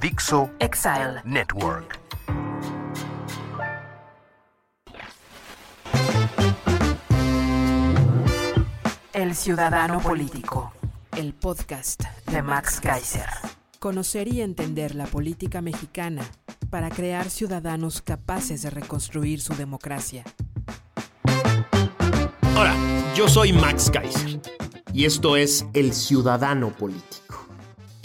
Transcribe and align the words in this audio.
Dixo 0.00 0.50
Exile. 0.58 1.22
Network. 1.24 1.98
El 9.14 9.34
Ciudadano 9.34 10.00
Político. 10.00 10.72
El 11.16 11.32
podcast 11.32 12.02
de 12.30 12.42
Max 12.42 12.80
Kaiser. 12.80 13.28
Conocer 13.78 14.28
y 14.28 14.42
entender 14.42 14.94
la 14.94 15.06
política 15.06 15.62
mexicana 15.62 16.22
para 16.68 16.90
crear 16.90 17.30
ciudadanos 17.30 18.02
capaces 18.02 18.62
de 18.62 18.70
reconstruir 18.70 19.40
su 19.40 19.54
democracia. 19.54 20.24
Hola, 22.54 22.74
yo 23.14 23.28
soy 23.28 23.54
Max 23.54 23.90
Kaiser 23.90 24.40
y 24.92 25.06
esto 25.06 25.36
es 25.36 25.64
El 25.72 25.94
Ciudadano 25.94 26.70
Político. 26.70 27.45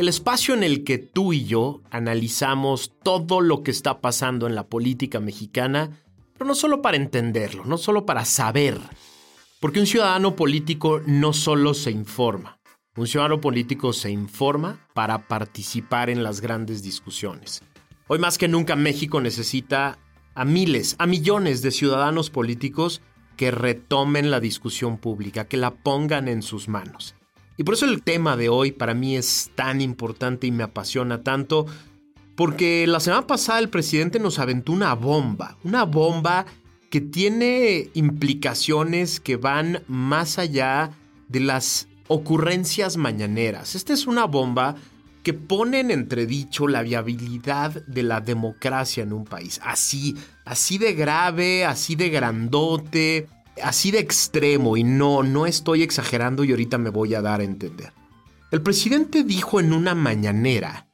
El 0.02 0.08
espacio 0.08 0.56
en 0.56 0.64
el 0.64 0.84
que 0.84 0.98
tú 0.98 1.32
y 1.32 1.46
yo 1.46 1.84
analizamos 1.92 2.92
todo 3.04 3.40
lo 3.40 3.62
que 3.62 3.70
está 3.70 4.02
pasando 4.02 4.48
en 4.48 4.56
la 4.56 4.66
política 4.66 5.20
mexicana, 5.20 5.92
pero 6.34 6.48
no 6.48 6.56
solo 6.56 6.82
para 6.82 6.98
entenderlo, 6.98 7.66
no 7.66 7.78
solo 7.78 8.04
para 8.04 8.26
saber, 8.26 8.80
porque 9.60 9.80
un 9.80 9.86
ciudadano 9.86 10.36
político 10.36 11.04
no 11.06 11.34
solo 11.34 11.76
se 11.76 11.92
informa, 11.92 12.58
un 12.96 13.06
ciudadano 13.06 13.42
político 13.42 13.94
se 13.94 14.10
informa 14.10 14.88
para 14.96 15.28
participar 15.28 16.10
en 16.10 16.24
las 16.24 16.42
grandes 16.42 16.82
discusiones. 16.82 17.62
Hoy 18.08 18.18
más 18.18 18.40
que 18.40 18.48
nunca 18.48 18.76
México 18.76 19.22
necesita 19.22 20.00
a 20.34 20.46
miles, 20.46 20.96
a 20.98 21.06
millones 21.06 21.62
de 21.62 21.70
ciudadanos 21.70 22.32
políticos 22.32 23.04
que 23.38 23.52
retomen 23.52 24.32
la 24.32 24.40
discusión 24.40 24.98
pública, 24.98 25.46
que 25.46 25.58
la 25.58 25.70
pongan 25.70 26.28
en 26.28 26.42
sus 26.42 26.70
manos. 26.70 27.14
Y 27.58 27.64
por 27.64 27.76
eso 27.76 27.86
el 27.86 28.02
tema 28.02 28.38
de 28.38 28.50
hoy 28.50 28.72
para 28.72 28.94
mí 28.94 29.16
es 29.16 29.52
tan 29.56 29.82
importante 29.82 30.48
y 30.48 30.52
me 30.52 30.64
apasiona 30.64 31.24
tanto, 31.24 31.66
porque 32.36 32.88
la 32.88 33.00
semana 33.00 33.28
pasada 33.28 33.60
el 33.60 33.70
presidente 33.70 34.20
nos 34.20 34.40
aventó 34.40 34.72
una 34.72 34.94
bomba, 34.96 35.58
una 35.64 35.84
bomba 35.84 36.46
que 36.90 37.02
tiene 37.02 37.90
implicaciones 37.94 39.20
que 39.20 39.38
van 39.38 39.84
más 39.88 40.40
allá 40.40 40.92
de 41.30 41.40
las 41.40 41.88
ocurrencias 42.08 42.98
mañaneras. 42.98 43.76
Esta 43.76 43.94
es 43.94 44.08
una 44.08 44.26
bomba 44.26 44.76
que 45.24 45.34
pone 45.34 45.80
en 45.80 45.92
entredicho 45.92 46.68
la 46.68 46.82
viabilidad 46.82 47.86
de 47.86 48.04
la 48.04 48.22
democracia 48.22 49.04
en 49.04 49.14
un 49.14 49.24
país. 49.24 49.62
Así, 49.64 50.16
así 50.46 50.78
de 50.78 50.94
grave, 50.94 51.64
así 51.64 51.96
de 51.96 52.10
grandote, 52.10 53.28
así 53.64 53.92
de 53.92 54.00
extremo. 54.00 54.78
Y 54.78 54.84
no, 54.84 55.24
no 55.24 55.46
estoy 55.46 55.84
exagerando 55.84 56.44
y 56.44 56.52
ahorita 56.52 56.78
me 56.78 56.90
voy 56.90 57.16
a 57.16 57.22
dar 57.22 57.42
a 57.42 57.46
entender. 57.46 57.94
El 58.52 58.62
presidente 58.62 59.24
dijo 59.24 59.60
en 59.60 59.74
una 59.74 59.96
mañanera, 59.96 60.88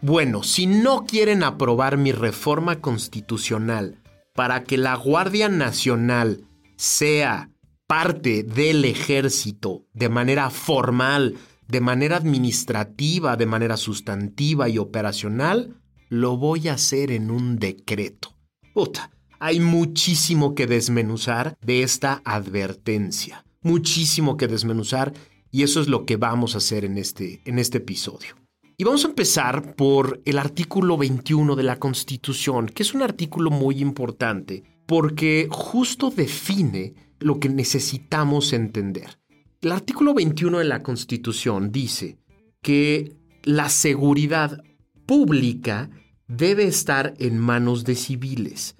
bueno, 0.00 0.42
si 0.42 0.66
no 0.66 1.04
quieren 1.04 1.42
aprobar 1.42 1.96
mi 1.96 2.12
reforma 2.12 2.80
constitucional 2.80 4.00
para 4.34 4.64
que 4.64 4.78
la 4.78 4.94
Guardia 4.94 5.48
Nacional 5.48 6.46
sea 6.76 7.50
parte 7.86 8.44
del 8.44 8.84
ejército 8.84 9.84
de 9.92 10.08
manera 10.08 10.48
formal, 10.48 11.36
de 11.66 11.80
manera 11.80 12.16
administrativa, 12.16 13.36
de 13.36 13.46
manera 13.46 13.76
sustantiva 13.76 14.68
y 14.68 14.78
operacional, 14.78 15.76
lo 16.08 16.36
voy 16.36 16.68
a 16.68 16.74
hacer 16.74 17.10
en 17.10 17.30
un 17.30 17.58
decreto. 17.58 18.36
Puta, 18.72 19.10
hay 19.40 19.58
muchísimo 19.58 20.54
que 20.54 20.66
desmenuzar 20.66 21.56
de 21.62 21.82
esta 21.82 22.20
advertencia, 22.24 23.44
muchísimo 23.62 24.36
que 24.36 24.46
desmenuzar 24.46 25.12
y 25.50 25.62
eso 25.62 25.80
es 25.80 25.88
lo 25.88 26.04
que 26.04 26.16
vamos 26.16 26.54
a 26.54 26.58
hacer 26.58 26.84
en 26.84 26.98
este, 26.98 27.40
en 27.46 27.58
este 27.58 27.78
episodio. 27.78 28.36
Y 28.76 28.84
vamos 28.84 29.04
a 29.04 29.08
empezar 29.08 29.74
por 29.74 30.22
el 30.24 30.38
artículo 30.38 30.96
21 30.96 31.56
de 31.56 31.62
la 31.62 31.78
Constitución, 31.78 32.66
que 32.66 32.82
es 32.82 32.94
un 32.94 33.02
artículo 33.02 33.50
muy 33.50 33.80
importante 33.80 34.62
porque 34.86 35.48
justo 35.50 36.10
define 36.10 36.94
lo 37.18 37.40
que 37.40 37.48
necesitamos 37.48 38.52
entender. 38.52 39.18
El 39.60 39.72
artículo 39.72 40.14
21 40.14 40.58
de 40.58 40.64
la 40.64 40.82
Constitución 40.82 41.72
dice 41.72 42.18
que 42.62 43.16
la 43.42 43.68
seguridad 43.68 44.62
pública 45.06 45.90
debe 46.26 46.64
estar 46.64 47.14
en 47.18 47.38
manos 47.38 47.84
de 47.84 47.94
civiles. 47.94 48.76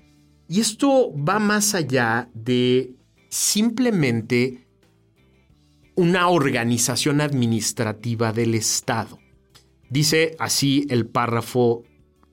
Y 0.51 0.59
esto 0.59 1.15
va 1.15 1.39
más 1.39 1.77
allá 1.77 2.29
de 2.35 2.97
simplemente 3.29 4.67
una 5.95 6.27
organización 6.27 7.21
administrativa 7.21 8.33
del 8.33 8.57
Estado. 8.57 9.21
Dice 9.91 10.35
así 10.41 10.89
el 10.91 11.07
párrafo 11.07 11.85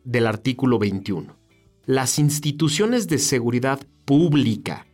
del 0.04 0.26
artículo 0.26 0.80
21. 0.80 1.38
Las 1.86 2.18
instituciones 2.18 3.08
de 3.08 3.20
seguridad 3.20 3.86
pública, 4.04 4.88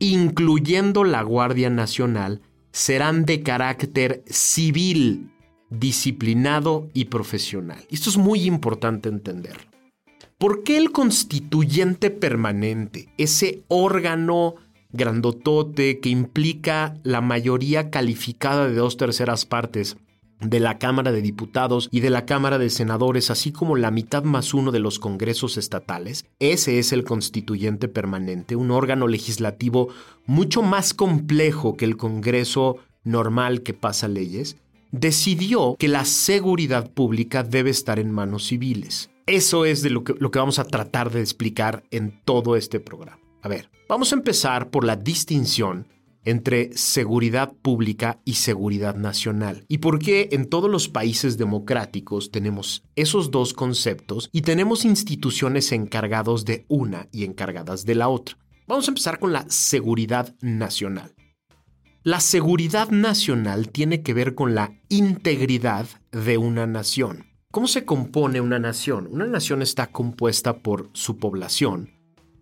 incluyendo 0.00 1.04
la 1.04 1.22
Guardia 1.22 1.70
Nacional, 1.70 2.42
serán 2.72 3.24
de 3.24 3.44
carácter 3.44 4.24
civil, 4.26 5.30
disciplinado 5.70 6.88
y 6.92 7.04
profesional. 7.04 7.84
Esto 7.88 8.10
es 8.10 8.16
muy 8.16 8.42
importante 8.42 9.08
entenderlo. 9.08 9.73
¿Por 10.44 10.62
qué 10.62 10.76
el 10.76 10.92
constituyente 10.92 12.10
permanente, 12.10 13.08
ese 13.16 13.62
órgano 13.68 14.56
grandotote 14.92 16.00
que 16.00 16.10
implica 16.10 16.98
la 17.02 17.22
mayoría 17.22 17.88
calificada 17.88 18.68
de 18.68 18.74
dos 18.74 18.98
terceras 18.98 19.46
partes 19.46 19.96
de 20.40 20.60
la 20.60 20.78
Cámara 20.78 21.12
de 21.12 21.22
Diputados 21.22 21.88
y 21.90 22.00
de 22.00 22.10
la 22.10 22.26
Cámara 22.26 22.58
de 22.58 22.68
Senadores, 22.68 23.30
así 23.30 23.52
como 23.52 23.74
la 23.74 23.90
mitad 23.90 24.22
más 24.24 24.52
uno 24.52 24.70
de 24.70 24.80
los 24.80 24.98
congresos 24.98 25.56
estatales. 25.56 26.26
Ese 26.40 26.78
es 26.78 26.92
el 26.92 27.04
constituyente 27.04 27.88
permanente, 27.88 28.54
un 28.54 28.70
órgano 28.70 29.08
legislativo 29.08 29.88
mucho 30.26 30.60
más 30.60 30.92
complejo 30.92 31.74
que 31.74 31.86
el 31.86 31.96
Congreso 31.96 32.76
normal 33.02 33.62
que 33.62 33.72
pasa 33.72 34.08
leyes, 34.08 34.58
decidió 34.92 35.74
que 35.78 35.88
la 35.88 36.04
seguridad 36.04 36.90
pública 36.90 37.44
debe 37.44 37.70
estar 37.70 37.98
en 37.98 38.10
manos 38.10 38.44
civiles. 38.48 39.08
Eso 39.26 39.64
es 39.64 39.82
de 39.82 39.90
lo 39.90 40.04
que, 40.04 40.14
lo 40.18 40.30
que 40.30 40.38
vamos 40.38 40.58
a 40.58 40.64
tratar 40.64 41.10
de 41.10 41.20
explicar 41.20 41.84
en 41.90 42.20
todo 42.24 42.56
este 42.56 42.78
programa. 42.78 43.20
A 43.40 43.48
ver, 43.48 43.70
vamos 43.88 44.12
a 44.12 44.16
empezar 44.16 44.70
por 44.70 44.84
la 44.84 44.96
distinción 44.96 45.88
entre 46.24 46.76
seguridad 46.76 47.52
pública 47.52 48.20
y 48.24 48.34
seguridad 48.34 48.96
nacional. 48.96 49.64
¿Y 49.68 49.78
por 49.78 49.98
qué 49.98 50.28
en 50.32 50.48
todos 50.48 50.70
los 50.70 50.88
países 50.88 51.38
democráticos 51.38 52.30
tenemos 52.30 52.84
esos 52.96 53.30
dos 53.30 53.52
conceptos 53.52 54.28
y 54.32 54.42
tenemos 54.42 54.84
instituciones 54.84 55.72
encargados 55.72 56.44
de 56.44 56.64
una 56.68 57.08
y 57.12 57.24
encargadas 57.24 57.84
de 57.84 57.94
la 57.94 58.08
otra? 58.08 58.38
Vamos 58.66 58.88
a 58.88 58.90
empezar 58.90 59.18
con 59.18 59.32
la 59.32 59.44
seguridad 59.48 60.34
nacional. 60.40 61.14
La 62.02 62.20
seguridad 62.20 62.90
nacional 62.90 63.70
tiene 63.70 64.02
que 64.02 64.12
ver 64.12 64.34
con 64.34 64.54
la 64.54 64.78
integridad 64.90 65.86
de 66.12 66.36
una 66.36 66.66
nación. 66.66 67.33
¿Cómo 67.54 67.68
se 67.68 67.84
compone 67.84 68.40
una 68.40 68.58
nación? 68.58 69.06
Una 69.12 69.26
nación 69.26 69.62
está 69.62 69.86
compuesta 69.86 70.58
por 70.58 70.90
su 70.92 71.18
población, 71.18 71.92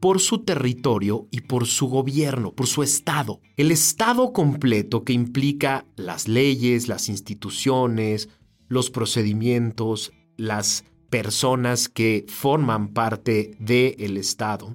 por 0.01 0.21
su 0.21 0.39
territorio 0.39 1.29
y 1.31 1.43
por 1.43 1.67
su 1.67 1.89
gobierno, 1.89 2.55
por 2.55 2.67
su 2.67 2.83
Estado. 2.83 3.39
El 3.59 3.73
Estado 3.73 4.33
completo 4.33 5.05
que 5.05 5.13
implica 5.13 5.85
las 5.97 6.29
leyes, 6.29 6.89
las 6.89 7.11
instituciones, 7.11 8.31
los 8.69 8.89
procedimientos, 8.89 10.15
las 10.39 10.87
personas 11.11 11.91
que 11.91 12.25
forman 12.27 12.95
parte 12.95 13.55
del 13.59 14.17
Estado, 14.17 14.75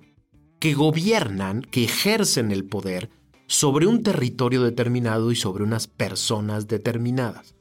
que 0.60 0.75
gobiernan, 0.75 1.63
que 1.63 1.86
ejercen 1.86 2.51
el 2.51 2.63
poder 2.63 3.10
sobre 3.48 3.88
un 3.88 4.04
territorio 4.04 4.62
determinado 4.62 5.31
y 5.31 5.36
sobre 5.36 5.63
unas 5.63 5.88
personas 5.88 6.68
determinadas. 6.68 7.56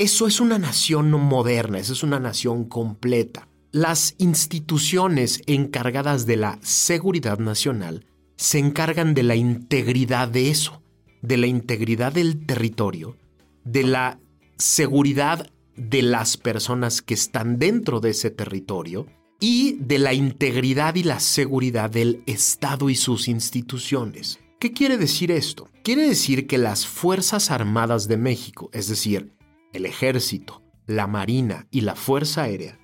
Eso 0.00 0.26
es 0.26 0.40
una 0.40 0.58
nación 0.58 1.10
moderna, 1.10 1.78
esa 1.78 1.92
es 1.92 2.02
una 2.02 2.18
nación 2.18 2.64
completa. 2.64 3.48
Las 3.70 4.14
instituciones 4.16 5.42
encargadas 5.44 6.24
de 6.24 6.38
la 6.38 6.58
seguridad 6.62 7.38
nacional 7.38 8.06
se 8.36 8.60
encargan 8.60 9.12
de 9.12 9.24
la 9.24 9.36
integridad 9.36 10.28
de 10.28 10.48
eso, 10.48 10.80
de 11.20 11.36
la 11.36 11.48
integridad 11.48 12.14
del 12.14 12.46
territorio, 12.46 13.18
de 13.64 13.82
la 13.82 14.18
seguridad 14.56 15.50
de 15.76 16.00
las 16.00 16.38
personas 16.38 17.02
que 17.02 17.12
están 17.12 17.58
dentro 17.58 18.00
de 18.00 18.12
ese 18.12 18.30
territorio 18.30 19.06
y 19.38 19.72
de 19.80 19.98
la 19.98 20.14
integridad 20.14 20.94
y 20.94 21.02
la 21.02 21.20
seguridad 21.20 21.90
del 21.90 22.22
Estado 22.24 22.88
y 22.88 22.94
sus 22.94 23.28
instituciones. 23.28 24.38
¿Qué 24.60 24.72
quiere 24.72 24.96
decir 24.96 25.30
esto? 25.30 25.68
Quiere 25.84 26.08
decir 26.08 26.46
que 26.46 26.56
las 26.56 26.86
Fuerzas 26.86 27.50
Armadas 27.50 28.08
de 28.08 28.16
México, 28.16 28.70
es 28.72 28.88
decir, 28.88 29.34
el 29.72 29.86
Ejército, 29.86 30.62
la 30.86 31.06
Marina 31.06 31.66
y 31.70 31.82
la 31.82 31.94
Fuerza 31.94 32.42
Aérea, 32.42 32.78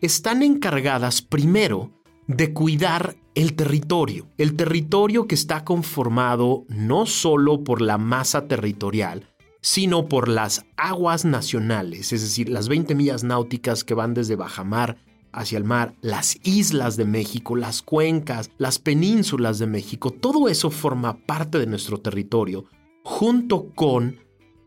están 0.00 0.42
encargadas 0.42 1.22
primero 1.22 1.92
de 2.26 2.52
cuidar 2.52 3.16
el 3.34 3.54
territorio. 3.54 4.28
El 4.36 4.56
territorio 4.56 5.26
que 5.26 5.34
está 5.34 5.64
conformado 5.64 6.64
no 6.68 7.06
solo 7.06 7.62
por 7.64 7.80
la 7.80 7.98
masa 7.98 8.48
territorial, 8.48 9.28
sino 9.60 10.08
por 10.08 10.28
las 10.28 10.64
aguas 10.76 11.24
nacionales, 11.24 12.12
es 12.12 12.22
decir, 12.22 12.48
las 12.48 12.68
20 12.68 12.94
millas 12.94 13.24
náuticas 13.24 13.84
que 13.84 13.94
van 13.94 14.14
desde 14.14 14.36
Bajamar 14.36 14.96
hacia 15.32 15.58
el 15.58 15.64
mar, 15.64 15.94
las 16.00 16.38
islas 16.44 16.96
de 16.96 17.04
México, 17.04 17.56
las 17.56 17.82
cuencas, 17.82 18.50
las 18.58 18.78
penínsulas 18.78 19.58
de 19.58 19.66
México, 19.66 20.10
todo 20.10 20.48
eso 20.48 20.70
forma 20.70 21.18
parte 21.26 21.58
de 21.58 21.66
nuestro 21.66 21.98
territorio, 21.98 22.64
junto 23.04 23.70
con 23.74 24.18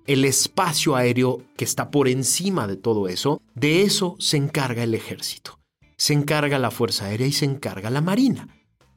el 0.09 0.25
espacio 0.25 0.95
aéreo 0.95 1.44
que 1.56 1.63
está 1.63 1.91
por 1.91 2.07
encima 2.07 2.65
de 2.65 2.77
todo 2.77 3.07
eso, 3.07 3.44
de 3.53 3.83
eso 3.83 4.15
se 4.17 4.38
encarga 4.38 4.81
el 4.81 4.95
ejército, 4.95 5.59
se 5.97 6.13
encarga 6.13 6.57
la 6.57 6.71
Fuerza 6.71 7.06
Aérea 7.06 7.27
y 7.27 7.31
se 7.31 7.45
encarga 7.45 7.91
la 7.91 8.01
Marina. 8.01 8.47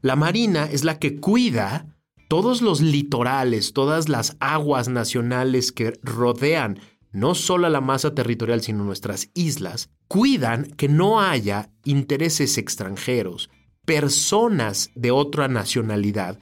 La 0.01 0.17
Marina 0.17 0.65
es 0.65 0.85
la 0.85 0.99
que 0.99 1.21
cuida 1.21 1.99
todos 2.31 2.63
los 2.63 2.81
litorales, 2.81 3.75
todas 3.75 4.09
las 4.09 4.39
aguas 4.41 4.89
nacionales 4.89 5.71
que 5.71 5.93
rodean 6.03 6.81
no 7.13 7.35
solo 7.35 7.69
la 7.69 7.83
masa 7.83 8.15
territorial, 8.15 8.63
sino 8.63 8.83
nuestras 8.83 9.29
islas, 9.35 9.91
cuidan 10.09 10.65
que 10.65 10.89
no 10.89 11.21
haya 11.21 11.71
intereses 11.85 12.57
extranjeros, 12.57 13.51
personas 13.85 14.91
de 14.95 15.11
otra 15.11 15.47
nacionalidad, 15.47 16.39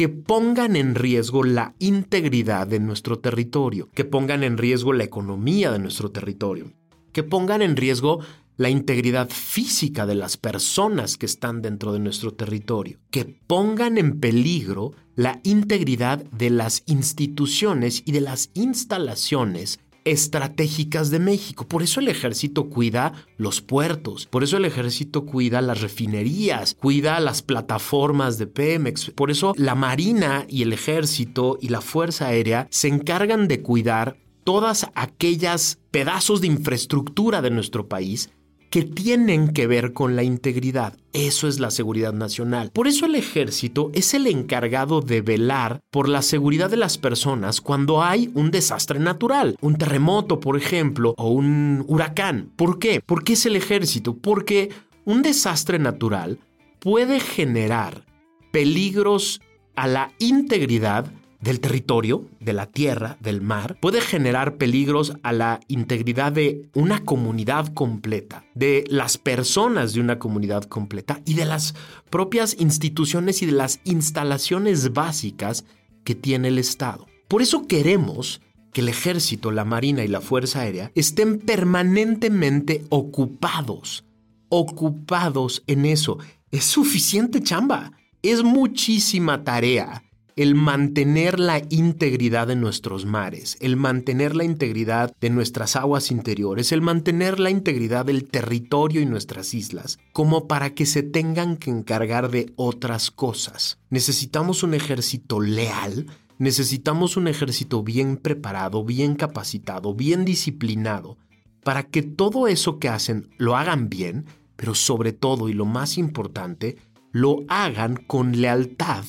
que 0.00 0.08
pongan 0.08 0.76
en 0.76 0.94
riesgo 0.94 1.44
la 1.44 1.74
integridad 1.78 2.66
de 2.66 2.80
nuestro 2.80 3.18
territorio, 3.18 3.90
que 3.92 4.06
pongan 4.06 4.42
en 4.44 4.56
riesgo 4.56 4.94
la 4.94 5.04
economía 5.04 5.70
de 5.70 5.78
nuestro 5.78 6.10
territorio, 6.10 6.72
que 7.12 7.22
pongan 7.22 7.60
en 7.60 7.76
riesgo 7.76 8.20
la 8.56 8.70
integridad 8.70 9.28
física 9.28 10.06
de 10.06 10.14
las 10.14 10.38
personas 10.38 11.18
que 11.18 11.26
están 11.26 11.60
dentro 11.60 11.92
de 11.92 11.98
nuestro 11.98 12.32
territorio, 12.32 12.98
que 13.10 13.26
pongan 13.26 13.98
en 13.98 14.20
peligro 14.20 14.92
la 15.16 15.38
integridad 15.42 16.24
de 16.24 16.48
las 16.48 16.82
instituciones 16.86 18.02
y 18.06 18.12
de 18.12 18.22
las 18.22 18.48
instalaciones 18.54 19.80
estratégicas 20.10 21.10
de 21.10 21.18
México. 21.18 21.66
Por 21.66 21.82
eso 21.82 22.00
el 22.00 22.08
ejército 22.08 22.68
cuida 22.68 23.12
los 23.36 23.60
puertos, 23.60 24.26
por 24.26 24.42
eso 24.42 24.56
el 24.56 24.64
ejército 24.64 25.24
cuida 25.24 25.60
las 25.60 25.80
refinerías, 25.80 26.76
cuida 26.78 27.20
las 27.20 27.42
plataformas 27.42 28.38
de 28.38 28.46
Pemex, 28.46 29.10
por 29.10 29.30
eso 29.30 29.54
la 29.56 29.74
Marina 29.74 30.44
y 30.48 30.62
el 30.62 30.72
ejército 30.72 31.58
y 31.60 31.68
la 31.68 31.80
Fuerza 31.80 32.26
Aérea 32.26 32.66
se 32.70 32.88
encargan 32.88 33.48
de 33.48 33.62
cuidar 33.62 34.16
todas 34.44 34.86
aquellas 34.94 35.78
pedazos 35.90 36.40
de 36.40 36.48
infraestructura 36.48 37.40
de 37.42 37.50
nuestro 37.50 37.88
país 37.88 38.30
que 38.70 38.84
tienen 38.84 39.52
que 39.52 39.66
ver 39.66 39.92
con 39.92 40.14
la 40.16 40.22
integridad. 40.22 40.96
Eso 41.12 41.48
es 41.48 41.58
la 41.58 41.72
seguridad 41.72 42.12
nacional. 42.12 42.70
Por 42.72 42.86
eso 42.86 43.04
el 43.06 43.16
ejército 43.16 43.90
es 43.94 44.14
el 44.14 44.28
encargado 44.28 45.00
de 45.00 45.22
velar 45.22 45.80
por 45.90 46.08
la 46.08 46.22
seguridad 46.22 46.70
de 46.70 46.76
las 46.76 46.96
personas 46.96 47.60
cuando 47.60 48.02
hay 48.02 48.30
un 48.34 48.52
desastre 48.52 49.00
natural, 49.00 49.56
un 49.60 49.76
terremoto, 49.76 50.38
por 50.38 50.56
ejemplo, 50.56 51.14
o 51.18 51.30
un 51.30 51.84
huracán. 51.88 52.52
¿Por 52.54 52.78
qué? 52.78 53.02
Porque 53.04 53.32
es 53.32 53.44
el 53.44 53.56
ejército. 53.56 54.16
Porque 54.16 54.70
un 55.04 55.22
desastre 55.22 55.80
natural 55.80 56.38
puede 56.78 57.18
generar 57.18 58.04
peligros 58.52 59.40
a 59.74 59.88
la 59.88 60.12
integridad 60.20 61.06
del 61.40 61.60
territorio, 61.60 62.28
de 62.38 62.52
la 62.52 62.66
tierra, 62.66 63.16
del 63.20 63.40
mar, 63.40 63.78
puede 63.80 64.00
generar 64.00 64.56
peligros 64.56 65.14
a 65.22 65.32
la 65.32 65.60
integridad 65.68 66.32
de 66.32 66.68
una 66.74 67.04
comunidad 67.04 67.72
completa, 67.72 68.44
de 68.54 68.84
las 68.88 69.16
personas 69.16 69.94
de 69.94 70.00
una 70.00 70.18
comunidad 70.18 70.64
completa 70.64 71.20
y 71.24 71.34
de 71.34 71.46
las 71.46 71.74
propias 72.10 72.56
instituciones 72.58 73.42
y 73.42 73.46
de 73.46 73.52
las 73.52 73.80
instalaciones 73.84 74.92
básicas 74.92 75.64
que 76.04 76.14
tiene 76.14 76.48
el 76.48 76.58
Estado. 76.58 77.06
Por 77.28 77.42
eso 77.42 77.66
queremos 77.66 78.42
que 78.72 78.82
el 78.82 78.88
ejército, 78.88 79.50
la 79.50 79.64
marina 79.64 80.04
y 80.04 80.08
la 80.08 80.20
fuerza 80.20 80.60
aérea 80.60 80.92
estén 80.94 81.38
permanentemente 81.38 82.84
ocupados, 82.90 84.04
ocupados 84.48 85.62
en 85.66 85.86
eso. 85.86 86.18
Es 86.50 86.64
suficiente 86.64 87.42
chamba, 87.42 87.92
es 88.22 88.42
muchísima 88.42 89.42
tarea 89.42 90.04
el 90.40 90.54
mantener 90.54 91.38
la 91.38 91.60
integridad 91.68 92.46
de 92.46 92.56
nuestros 92.56 93.04
mares, 93.04 93.58
el 93.60 93.76
mantener 93.76 94.34
la 94.34 94.44
integridad 94.44 95.14
de 95.20 95.28
nuestras 95.28 95.76
aguas 95.76 96.10
interiores, 96.10 96.72
el 96.72 96.80
mantener 96.80 97.38
la 97.38 97.50
integridad 97.50 98.06
del 98.06 98.24
territorio 98.24 99.02
y 99.02 99.04
nuestras 99.04 99.52
islas, 99.52 99.98
como 100.14 100.48
para 100.48 100.70
que 100.70 100.86
se 100.86 101.02
tengan 101.02 101.58
que 101.58 101.68
encargar 101.68 102.30
de 102.30 102.54
otras 102.56 103.10
cosas. 103.10 103.80
Necesitamos 103.90 104.62
un 104.62 104.72
ejército 104.72 105.40
leal, 105.40 106.06
necesitamos 106.38 107.18
un 107.18 107.28
ejército 107.28 107.82
bien 107.82 108.16
preparado, 108.16 108.82
bien 108.82 109.16
capacitado, 109.16 109.92
bien 109.92 110.24
disciplinado, 110.24 111.18
para 111.62 111.82
que 111.82 112.00
todo 112.00 112.48
eso 112.48 112.78
que 112.78 112.88
hacen 112.88 113.28
lo 113.36 113.58
hagan 113.58 113.90
bien, 113.90 114.24
pero 114.56 114.74
sobre 114.74 115.12
todo 115.12 115.50
y 115.50 115.52
lo 115.52 115.66
más 115.66 115.98
importante, 115.98 116.78
lo 117.12 117.40
hagan 117.48 117.96
con 117.96 118.40
lealtad 118.40 119.04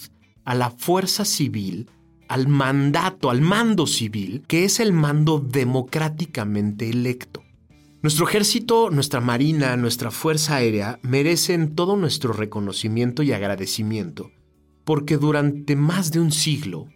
a 0.46 0.56
la 0.56 0.72
fuerza 0.72 1.26
civil, 1.26 1.90
al 2.28 2.48
mandato, 2.48 3.30
al 3.30 3.42
mando 3.42 3.88
civil, 3.88 4.44
que 4.48 4.64
es 4.64 4.80
el 4.80 4.94
mando 4.94 5.40
democráticamente 5.40 6.90
electo. 6.90 7.44
Nuestro 8.02 8.28
ejército, 8.28 8.90
nuestra 8.90 9.22
marina, 9.22 9.78
nuestra 9.78 10.10
fuerza 10.10 10.56
aérea 10.56 11.00
merecen 11.04 11.76
todo 11.76 11.96
nuestro 11.98 12.34
reconocimiento 12.34 13.22
y 13.22 13.32
agradecimiento, 13.32 14.32
porque 14.86 15.18
durante 15.18 15.76
más 15.76 16.12
de 16.12 16.20
un 16.20 16.32
siglo 16.32 16.88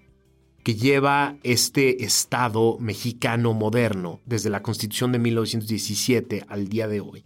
que 0.64 0.74
lleva 0.74 1.38
este 1.44 2.04
Estado 2.04 2.80
mexicano 2.80 3.54
moderno, 3.54 4.20
desde 4.26 4.50
la 4.50 4.64
Constitución 4.64 5.12
de 5.12 5.20
1917 5.20 6.46
al 6.48 6.70
día 6.70 6.88
de 6.88 7.02
hoy, 7.02 7.24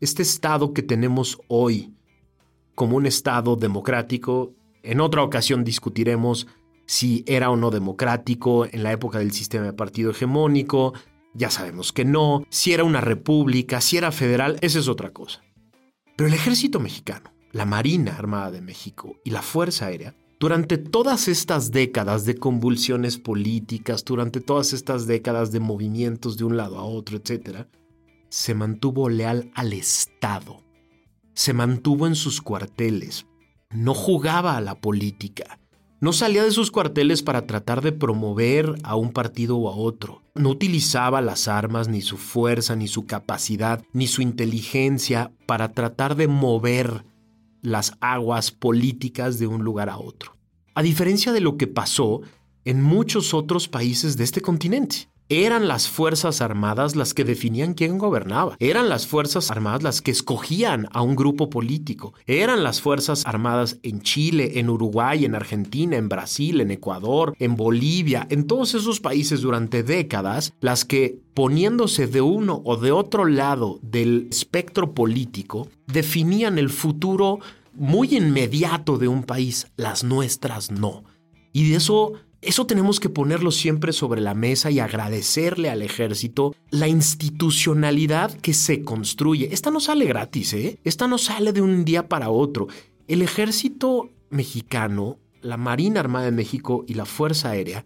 este 0.00 0.22
Estado 0.22 0.72
que 0.72 0.82
tenemos 0.82 1.38
hoy 1.48 1.92
como 2.74 2.96
un 2.96 3.04
Estado 3.04 3.56
democrático 3.56 4.54
en 4.82 5.00
otra 5.00 5.22
ocasión 5.22 5.64
discutiremos 5.64 6.46
si 6.86 7.22
era 7.26 7.50
o 7.50 7.56
no 7.56 7.70
democrático 7.70 8.66
en 8.66 8.82
la 8.82 8.92
época 8.92 9.18
del 9.20 9.30
sistema 9.30 9.66
de 9.66 9.72
partido 9.72 10.10
hegemónico. 10.10 10.92
Ya 11.34 11.50
sabemos 11.50 11.92
que 11.92 12.04
no. 12.04 12.44
Si 12.50 12.72
era 12.72 12.82
una 12.82 13.00
república, 13.00 13.80
si 13.80 13.96
era 13.96 14.10
federal, 14.10 14.58
esa 14.60 14.80
es 14.80 14.88
otra 14.88 15.10
cosa. 15.12 15.42
Pero 16.16 16.28
el 16.28 16.34
ejército 16.34 16.80
mexicano, 16.80 17.32
la 17.52 17.64
Marina 17.64 18.16
Armada 18.16 18.50
de 18.50 18.60
México 18.60 19.16
y 19.24 19.30
la 19.30 19.40
Fuerza 19.40 19.86
Aérea, 19.86 20.16
durante 20.40 20.78
todas 20.78 21.28
estas 21.28 21.70
décadas 21.70 22.24
de 22.24 22.34
convulsiones 22.34 23.18
políticas, 23.18 24.04
durante 24.04 24.40
todas 24.40 24.72
estas 24.72 25.06
décadas 25.06 25.52
de 25.52 25.60
movimientos 25.60 26.36
de 26.38 26.44
un 26.44 26.56
lado 26.56 26.78
a 26.78 26.84
otro, 26.84 27.18
etc., 27.18 27.66
se 28.30 28.54
mantuvo 28.54 29.08
leal 29.08 29.50
al 29.54 29.72
Estado. 29.74 30.64
Se 31.34 31.52
mantuvo 31.52 32.06
en 32.06 32.14
sus 32.16 32.40
cuarteles, 32.40 33.26
no 33.72 33.94
jugaba 33.94 34.56
a 34.56 34.60
la 34.60 34.74
política. 34.74 35.58
No 36.00 36.12
salía 36.12 36.42
de 36.42 36.50
sus 36.50 36.70
cuarteles 36.70 37.22
para 37.22 37.46
tratar 37.46 37.82
de 37.82 37.92
promover 37.92 38.74
a 38.84 38.96
un 38.96 39.12
partido 39.12 39.58
o 39.58 39.68
a 39.68 39.76
otro. 39.76 40.22
No 40.34 40.48
utilizaba 40.48 41.20
las 41.20 41.46
armas, 41.46 41.88
ni 41.88 42.00
su 42.00 42.16
fuerza, 42.16 42.74
ni 42.74 42.88
su 42.88 43.04
capacidad, 43.04 43.82
ni 43.92 44.06
su 44.06 44.22
inteligencia 44.22 45.30
para 45.46 45.72
tratar 45.72 46.16
de 46.16 46.26
mover 46.26 47.04
las 47.60 47.98
aguas 48.00 48.50
políticas 48.50 49.38
de 49.38 49.46
un 49.46 49.62
lugar 49.62 49.90
a 49.90 49.98
otro. 49.98 50.36
A 50.74 50.82
diferencia 50.82 51.32
de 51.32 51.40
lo 51.40 51.58
que 51.58 51.66
pasó 51.66 52.22
en 52.64 52.82
muchos 52.82 53.34
otros 53.34 53.68
países 53.68 54.16
de 54.16 54.24
este 54.24 54.40
continente. 54.40 55.10
Eran 55.32 55.68
las 55.68 55.88
Fuerzas 55.88 56.40
Armadas 56.40 56.96
las 56.96 57.14
que 57.14 57.22
definían 57.22 57.74
quién 57.74 57.98
gobernaba. 57.98 58.56
Eran 58.58 58.88
las 58.88 59.06
Fuerzas 59.06 59.52
Armadas 59.52 59.84
las 59.84 60.02
que 60.02 60.10
escogían 60.10 60.88
a 60.90 61.02
un 61.02 61.14
grupo 61.14 61.48
político. 61.50 62.14
Eran 62.26 62.64
las 62.64 62.80
Fuerzas 62.80 63.24
Armadas 63.24 63.78
en 63.84 64.00
Chile, 64.00 64.58
en 64.58 64.68
Uruguay, 64.68 65.24
en 65.24 65.36
Argentina, 65.36 65.96
en 65.96 66.08
Brasil, 66.08 66.60
en 66.60 66.72
Ecuador, 66.72 67.36
en 67.38 67.54
Bolivia, 67.54 68.26
en 68.28 68.48
todos 68.48 68.74
esos 68.74 68.98
países 68.98 69.40
durante 69.40 69.84
décadas, 69.84 70.52
las 70.58 70.84
que 70.84 71.20
poniéndose 71.32 72.08
de 72.08 72.22
uno 72.22 72.60
o 72.64 72.76
de 72.76 72.90
otro 72.90 73.24
lado 73.24 73.78
del 73.82 74.26
espectro 74.32 74.94
político, 74.94 75.68
definían 75.86 76.58
el 76.58 76.70
futuro 76.70 77.38
muy 77.72 78.16
inmediato 78.16 78.98
de 78.98 79.06
un 79.06 79.22
país. 79.22 79.68
Las 79.76 80.02
nuestras 80.02 80.72
no. 80.72 81.04
Y 81.52 81.70
de 81.70 81.76
eso 81.76 82.14
Eso 82.42 82.66
tenemos 82.66 83.00
que 83.00 83.10
ponerlo 83.10 83.50
siempre 83.50 83.92
sobre 83.92 84.22
la 84.22 84.34
mesa 84.34 84.70
y 84.70 84.78
agradecerle 84.78 85.68
al 85.68 85.82
ejército 85.82 86.54
la 86.70 86.88
institucionalidad 86.88 88.32
que 88.32 88.54
se 88.54 88.82
construye. 88.82 89.50
Esta 89.52 89.70
no 89.70 89.78
sale 89.78 90.06
gratis, 90.06 90.54
¿eh? 90.54 90.78
Esta 90.84 91.06
no 91.06 91.18
sale 91.18 91.52
de 91.52 91.60
un 91.60 91.84
día 91.84 92.08
para 92.08 92.30
otro. 92.30 92.68
El 93.08 93.20
ejército 93.20 94.10
mexicano, 94.30 95.18
la 95.42 95.58
Marina 95.58 96.00
Armada 96.00 96.26
de 96.26 96.32
México 96.32 96.84
y 96.86 96.94
la 96.94 97.04
Fuerza 97.04 97.50
Aérea 97.50 97.84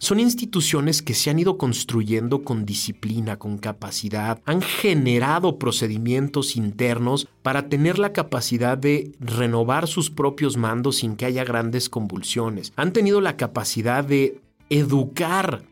son 0.00 0.18
instituciones 0.18 1.02
que 1.02 1.12
se 1.12 1.28
han 1.28 1.38
ido 1.38 1.58
construyendo 1.58 2.42
con 2.42 2.64
disciplina, 2.64 3.38
con 3.38 3.58
capacidad, 3.58 4.40
han 4.46 4.62
generado 4.62 5.58
procedimientos 5.58 6.56
internos 6.56 7.28
para 7.42 7.68
tener 7.68 7.98
la 7.98 8.14
capacidad 8.14 8.78
de 8.78 9.12
renovar 9.20 9.86
sus 9.86 10.10
propios 10.10 10.56
mandos 10.56 10.96
sin 10.96 11.16
que 11.16 11.26
haya 11.26 11.44
grandes 11.44 11.90
convulsiones. 11.90 12.72
Han 12.76 12.94
tenido 12.94 13.20
la 13.20 13.36
capacidad 13.36 14.02
de 14.02 14.40
educar 14.70 15.64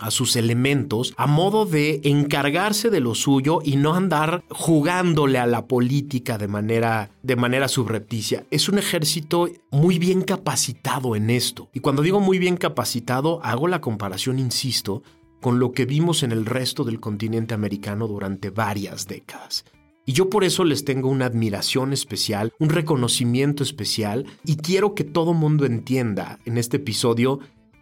a 0.00 0.10
sus 0.10 0.36
elementos 0.36 1.14
a 1.16 1.26
modo 1.26 1.66
de 1.66 2.00
encargarse 2.04 2.90
de 2.90 3.00
lo 3.00 3.14
suyo 3.14 3.60
y 3.62 3.76
no 3.76 3.94
andar 3.94 4.44
jugándole 4.50 5.38
a 5.38 5.46
la 5.46 5.66
política 5.66 6.38
de 6.38 6.48
manera, 6.48 7.10
de 7.22 7.36
manera 7.36 7.68
subrepticia. 7.68 8.46
Es 8.50 8.68
un 8.68 8.78
ejército 8.78 9.48
muy 9.70 9.98
bien 9.98 10.22
capacitado 10.22 11.14
en 11.14 11.30
esto. 11.30 11.68
Y 11.72 11.80
cuando 11.80 12.02
digo 12.02 12.20
muy 12.20 12.38
bien 12.38 12.56
capacitado, 12.56 13.40
hago 13.42 13.68
la 13.68 13.80
comparación, 13.80 14.38
insisto, 14.38 15.02
con 15.40 15.58
lo 15.58 15.72
que 15.72 15.86
vimos 15.86 16.22
en 16.22 16.32
el 16.32 16.46
resto 16.46 16.84
del 16.84 17.00
continente 17.00 17.54
americano 17.54 18.06
durante 18.06 18.50
varias 18.50 19.06
décadas. 19.06 19.64
Y 20.06 20.12
yo 20.12 20.28
por 20.28 20.44
eso 20.44 20.64
les 20.64 20.84
tengo 20.84 21.08
una 21.08 21.26
admiración 21.26 21.92
especial, 21.92 22.52
un 22.58 22.70
reconocimiento 22.70 23.62
especial, 23.62 24.26
y 24.44 24.56
quiero 24.56 24.94
que 24.94 25.04
todo 25.04 25.34
mundo 25.34 25.66
entienda 25.66 26.38
en 26.46 26.58
este 26.58 26.78
episodio 26.78 27.40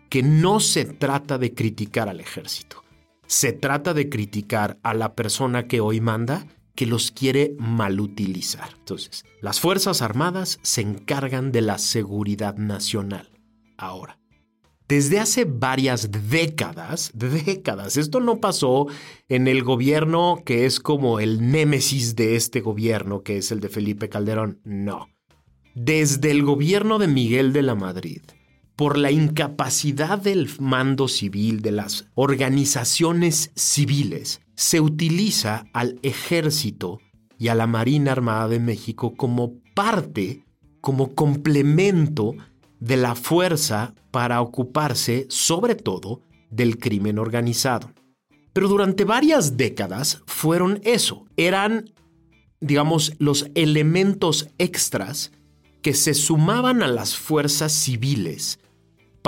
que 0.08 0.22
no 0.22 0.60
se 0.60 0.84
trata 0.84 1.38
de 1.38 1.54
criticar 1.54 2.08
al 2.08 2.20
ejército, 2.20 2.84
se 3.26 3.52
trata 3.52 3.94
de 3.94 4.08
criticar 4.08 4.78
a 4.82 4.94
la 4.94 5.14
persona 5.14 5.66
que 5.66 5.80
hoy 5.80 6.00
manda 6.00 6.46
que 6.74 6.86
los 6.86 7.10
quiere 7.10 7.56
malutilizar. 7.58 8.70
Entonces, 8.78 9.24
las 9.40 9.58
Fuerzas 9.60 10.00
Armadas 10.00 10.60
se 10.62 10.80
encargan 10.80 11.50
de 11.50 11.60
la 11.60 11.76
seguridad 11.76 12.56
nacional. 12.56 13.30
Ahora, 13.76 14.18
desde 14.88 15.18
hace 15.18 15.44
varias 15.44 16.08
décadas, 16.30 17.10
décadas, 17.14 17.96
esto 17.98 18.20
no 18.20 18.40
pasó 18.40 18.86
en 19.28 19.46
el 19.46 19.62
gobierno 19.62 20.40
que 20.46 20.64
es 20.64 20.80
como 20.80 21.20
el 21.20 21.50
némesis 21.50 22.16
de 22.16 22.36
este 22.36 22.60
gobierno, 22.60 23.22
que 23.22 23.36
es 23.36 23.52
el 23.52 23.60
de 23.60 23.68
Felipe 23.68 24.08
Calderón, 24.08 24.60
no. 24.64 25.08
Desde 25.74 26.30
el 26.30 26.42
gobierno 26.42 26.98
de 26.98 27.08
Miguel 27.08 27.52
de 27.52 27.62
la 27.62 27.74
Madrid, 27.74 28.22
por 28.78 28.96
la 28.96 29.10
incapacidad 29.10 30.20
del 30.20 30.48
mando 30.60 31.08
civil, 31.08 31.62
de 31.62 31.72
las 31.72 32.06
organizaciones 32.14 33.50
civiles, 33.56 34.40
se 34.54 34.80
utiliza 34.80 35.66
al 35.72 35.98
ejército 36.04 37.00
y 37.40 37.48
a 37.48 37.56
la 37.56 37.66
Marina 37.66 38.12
Armada 38.12 38.46
de 38.46 38.60
México 38.60 39.16
como 39.16 39.54
parte, 39.74 40.44
como 40.80 41.16
complemento 41.16 42.36
de 42.78 42.96
la 42.96 43.16
fuerza 43.16 43.96
para 44.12 44.40
ocuparse, 44.40 45.26
sobre 45.28 45.74
todo, 45.74 46.22
del 46.48 46.78
crimen 46.78 47.18
organizado. 47.18 47.92
Pero 48.52 48.68
durante 48.68 49.02
varias 49.02 49.56
décadas 49.56 50.22
fueron 50.26 50.78
eso, 50.84 51.26
eran, 51.36 51.90
digamos, 52.60 53.14
los 53.18 53.50
elementos 53.56 54.50
extras 54.58 55.32
que 55.82 55.94
se 55.94 56.14
sumaban 56.14 56.84
a 56.84 56.86
las 56.86 57.16
fuerzas 57.16 57.72
civiles 57.72 58.60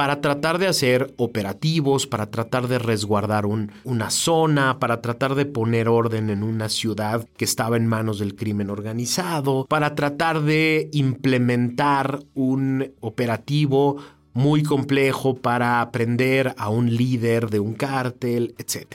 para 0.01 0.23
tratar 0.23 0.59
de 0.59 0.67
hacer 0.67 1.13
operativos, 1.19 2.07
para 2.07 2.31
tratar 2.31 2.69
de 2.69 2.79
resguardar 2.79 3.45
una 3.45 4.09
zona, 4.09 4.79
para 4.79 5.03
tratar 5.03 5.35
de 5.35 5.45
poner 5.45 5.91
orden 5.91 6.31
en 6.31 6.43
una 6.43 6.71
ciudad 6.71 7.29
que 7.37 7.45
estaba 7.45 7.77
en 7.77 7.87
manos 7.87 8.19
del 8.19 8.35
crimen 8.35 8.71
organizado, 8.71 9.67
para 9.69 9.95
tratar 9.95 10.41
de 10.41 10.89
implementar 10.95 12.21
un 12.33 12.95
operativo 13.01 13.99
muy 14.33 14.63
complejo 14.63 15.37
para 15.37 15.83
aprender 15.83 16.55
a 16.57 16.71
un 16.71 16.97
líder 16.97 17.51
de 17.51 17.61
un 17.61 17.75
cártel, 17.75 18.55
etc. 18.57 18.87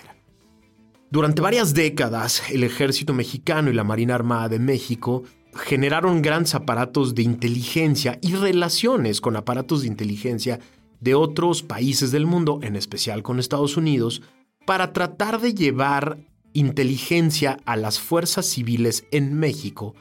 Durante 1.12 1.40
varias 1.40 1.76
décadas, 1.76 2.42
el 2.50 2.64
ejército 2.64 3.14
mexicano 3.14 3.70
y 3.70 3.76
la 3.76 3.84
Marina 3.84 4.16
Armada 4.16 4.50
de 4.50 4.58
México 4.58 5.22
generaron 5.56 6.22
grandes 6.22 6.54
aparatos 6.54 7.16
de 7.16 7.24
inteligencia 7.24 8.20
y 8.22 8.36
relaciones 8.36 9.22
con 9.22 9.36
aparatos 9.36 9.82
de 9.82 9.88
inteligencia 9.88 10.60
de 11.00 11.16
otros 11.16 11.64
países 11.64 12.12
del 12.12 12.26
mundo, 12.26 12.60
en 12.62 12.76
especial 12.76 13.24
con 13.24 13.40
Estados 13.40 13.78
Unidos, 13.78 14.22
para 14.66 14.94
tratar 14.94 15.40
de 15.42 15.54
llevar 15.54 16.18
inteligencia 16.54 17.58
a 17.66 17.76
las 17.76 18.00
fuerzas 18.00 18.46
civiles 18.46 19.06
en 19.12 19.34
México 19.34 19.94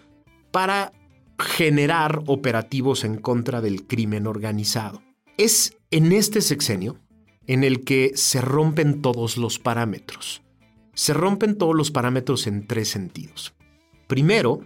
para 0.50 0.92
generar 1.38 2.22
operativos 2.26 3.04
en 3.04 3.16
contra 3.16 3.60
del 3.60 3.86
crimen 3.86 4.26
organizado. 4.26 5.02
Es 5.36 5.76
en 5.90 6.12
este 6.12 6.40
sexenio 6.40 7.00
en 7.46 7.64
el 7.64 7.84
que 7.84 8.12
se 8.14 8.40
rompen 8.40 9.02
todos 9.02 9.36
los 9.36 9.58
parámetros. 9.58 10.42
Se 10.94 11.12
rompen 11.12 11.58
todos 11.58 11.74
los 11.74 11.90
parámetros 11.90 12.46
en 12.46 12.66
tres 12.66 12.88
sentidos. 12.88 13.54
Primero, 14.06 14.60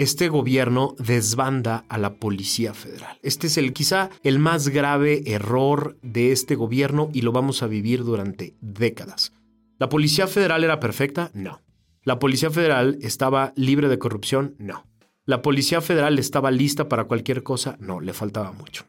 este 0.00 0.30
gobierno 0.30 0.94
desbanda 0.98 1.84
a 1.90 1.98
la 1.98 2.14
Policía 2.14 2.72
Federal. 2.72 3.18
Este 3.22 3.48
es 3.48 3.58
el 3.58 3.74
quizá 3.74 4.08
el 4.22 4.38
más 4.38 4.68
grave 4.68 5.24
error 5.26 5.98
de 6.00 6.32
este 6.32 6.54
gobierno 6.54 7.10
y 7.12 7.20
lo 7.20 7.32
vamos 7.32 7.62
a 7.62 7.66
vivir 7.66 8.02
durante 8.02 8.56
décadas. 8.62 9.34
¿La 9.78 9.90
Policía 9.90 10.26
Federal 10.26 10.64
era 10.64 10.80
perfecta? 10.80 11.30
No. 11.34 11.60
¿La 12.02 12.18
Policía 12.18 12.50
Federal 12.50 12.96
estaba 13.02 13.52
libre 13.56 13.90
de 13.90 13.98
corrupción? 13.98 14.54
No. 14.58 14.86
¿La 15.26 15.42
Policía 15.42 15.82
Federal 15.82 16.18
estaba 16.18 16.50
lista 16.50 16.88
para 16.88 17.04
cualquier 17.04 17.42
cosa? 17.42 17.76
No, 17.78 18.00
le 18.00 18.14
faltaba 18.14 18.52
mucho. 18.52 18.86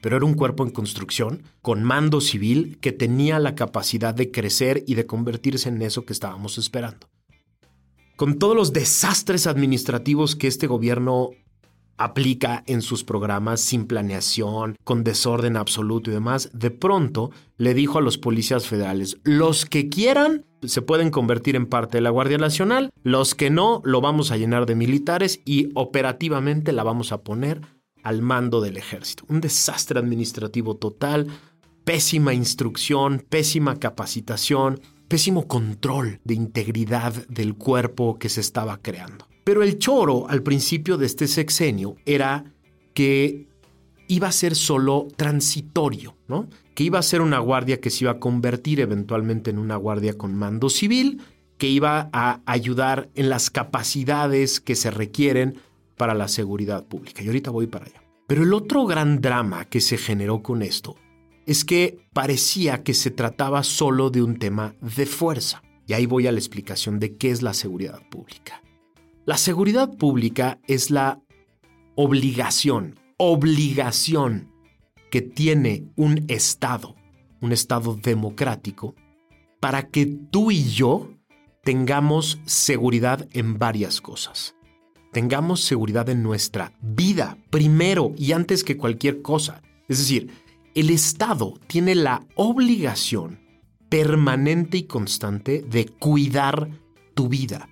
Pero 0.00 0.16
era 0.16 0.24
un 0.24 0.34
cuerpo 0.34 0.62
en 0.62 0.70
construcción, 0.70 1.42
con 1.60 1.82
mando 1.82 2.20
civil, 2.20 2.78
que 2.80 2.92
tenía 2.92 3.40
la 3.40 3.56
capacidad 3.56 4.14
de 4.14 4.30
crecer 4.30 4.84
y 4.86 4.94
de 4.94 5.06
convertirse 5.06 5.70
en 5.70 5.82
eso 5.82 6.04
que 6.04 6.12
estábamos 6.12 6.56
esperando 6.56 7.11
con 8.16 8.38
todos 8.38 8.56
los 8.56 8.72
desastres 8.72 9.46
administrativos 9.46 10.36
que 10.36 10.46
este 10.46 10.66
gobierno 10.66 11.30
aplica 11.96 12.64
en 12.66 12.82
sus 12.82 13.04
programas 13.04 13.60
sin 13.60 13.86
planeación, 13.86 14.76
con 14.84 15.04
desorden 15.04 15.56
absoluto 15.56 16.10
y 16.10 16.14
demás, 16.14 16.50
de 16.52 16.70
pronto 16.70 17.30
le 17.58 17.74
dijo 17.74 17.98
a 17.98 18.02
los 18.02 18.18
policías 18.18 18.66
federales, 18.66 19.18
los 19.24 19.66
que 19.66 19.88
quieran 19.88 20.44
se 20.62 20.82
pueden 20.82 21.10
convertir 21.10 21.56
en 21.56 21.66
parte 21.66 21.98
de 21.98 22.02
la 22.02 22.10
Guardia 22.10 22.38
Nacional, 22.38 22.90
los 23.02 23.34
que 23.34 23.50
no 23.50 23.82
lo 23.84 24.00
vamos 24.00 24.30
a 24.30 24.36
llenar 24.36 24.66
de 24.66 24.74
militares 24.74 25.40
y 25.44 25.70
operativamente 25.74 26.72
la 26.72 26.84
vamos 26.84 27.12
a 27.12 27.22
poner 27.22 27.60
al 28.02 28.22
mando 28.22 28.60
del 28.60 28.76
ejército. 28.76 29.24
Un 29.28 29.40
desastre 29.40 29.98
administrativo 29.98 30.76
total, 30.76 31.28
pésima 31.84 32.34
instrucción, 32.34 33.24
pésima 33.28 33.78
capacitación, 33.78 34.80
pésimo 35.12 35.46
control 35.46 36.20
de 36.24 36.32
integridad 36.32 37.12
del 37.28 37.54
cuerpo 37.54 38.18
que 38.18 38.30
se 38.30 38.40
estaba 38.40 38.78
creando. 38.78 39.28
Pero 39.44 39.62
el 39.62 39.78
choro 39.78 40.26
al 40.26 40.42
principio 40.42 40.96
de 40.96 41.04
este 41.04 41.28
sexenio 41.28 41.96
era 42.06 42.46
que 42.94 43.46
iba 44.08 44.28
a 44.28 44.32
ser 44.32 44.54
solo 44.54 45.08
transitorio, 45.14 46.16
¿no? 46.28 46.48
Que 46.74 46.84
iba 46.84 46.98
a 46.98 47.02
ser 47.02 47.20
una 47.20 47.40
guardia 47.40 47.78
que 47.78 47.90
se 47.90 48.04
iba 48.04 48.12
a 48.12 48.20
convertir 48.20 48.80
eventualmente 48.80 49.50
en 49.50 49.58
una 49.58 49.76
guardia 49.76 50.16
con 50.16 50.34
mando 50.34 50.70
civil, 50.70 51.20
que 51.58 51.68
iba 51.68 52.08
a 52.14 52.40
ayudar 52.46 53.10
en 53.14 53.28
las 53.28 53.50
capacidades 53.50 54.60
que 54.60 54.76
se 54.76 54.90
requieren 54.90 55.58
para 55.98 56.14
la 56.14 56.26
seguridad 56.26 56.86
pública. 56.86 57.22
Y 57.22 57.26
ahorita 57.26 57.50
voy 57.50 57.66
para 57.66 57.84
allá. 57.84 58.02
Pero 58.26 58.44
el 58.44 58.54
otro 58.54 58.86
gran 58.86 59.20
drama 59.20 59.66
que 59.66 59.82
se 59.82 59.98
generó 59.98 60.42
con 60.42 60.62
esto 60.62 60.96
es 61.46 61.64
que 61.64 61.98
parecía 62.12 62.82
que 62.82 62.94
se 62.94 63.10
trataba 63.10 63.62
solo 63.62 64.10
de 64.10 64.22
un 64.22 64.38
tema 64.38 64.74
de 64.80 65.06
fuerza. 65.06 65.62
Y 65.86 65.94
ahí 65.94 66.06
voy 66.06 66.26
a 66.26 66.32
la 66.32 66.38
explicación 66.38 67.00
de 67.00 67.16
qué 67.16 67.30
es 67.30 67.42
la 67.42 67.54
seguridad 67.54 68.00
pública. 68.08 68.62
La 69.24 69.36
seguridad 69.36 69.96
pública 69.96 70.58
es 70.66 70.90
la 70.90 71.20
obligación, 71.94 72.98
obligación 73.18 74.52
que 75.10 75.22
tiene 75.22 75.84
un 75.96 76.24
Estado, 76.28 76.96
un 77.40 77.52
Estado 77.52 77.94
democrático, 77.94 78.94
para 79.60 79.88
que 79.88 80.06
tú 80.06 80.50
y 80.50 80.64
yo 80.70 81.10
tengamos 81.62 82.40
seguridad 82.46 83.28
en 83.32 83.58
varias 83.58 84.00
cosas. 84.00 84.56
Tengamos 85.12 85.60
seguridad 85.60 86.08
en 86.08 86.22
nuestra 86.22 86.72
vida, 86.80 87.36
primero 87.50 88.14
y 88.16 88.32
antes 88.32 88.64
que 88.64 88.76
cualquier 88.76 89.22
cosa. 89.22 89.62
Es 89.88 89.98
decir, 89.98 90.30
el 90.74 90.90
Estado 90.90 91.58
tiene 91.66 91.94
la 91.94 92.26
obligación 92.34 93.40
permanente 93.88 94.78
y 94.78 94.82
constante 94.84 95.62
de 95.62 95.86
cuidar 95.86 96.70
tu 97.14 97.28
vida, 97.28 97.68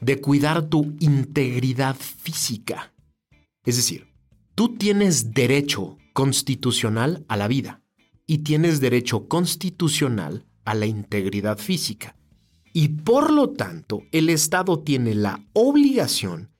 de 0.00 0.20
cuidar 0.20 0.62
tu 0.68 0.94
integridad 1.00 1.96
física. 1.96 2.92
Es 3.64 3.76
decir, 3.76 4.08
tú 4.54 4.76
tienes 4.76 5.34
derecho 5.34 5.98
constitucional 6.12 7.24
a 7.28 7.36
la 7.36 7.48
vida. 7.48 7.78
y 8.24 8.38
tienes 8.38 8.80
derecho 8.80 9.26
constitucional 9.26 10.46
a 10.64 10.74
la 10.74 10.86
integridad 10.86 11.58
física. 11.58 12.16
Y 12.72 12.88
por 12.88 13.32
lo 13.32 13.50
tanto, 13.50 14.04
el 14.12 14.30
Estado 14.30 14.78
tiene 14.78 15.14
la 15.14 15.44
obligación 15.52 16.50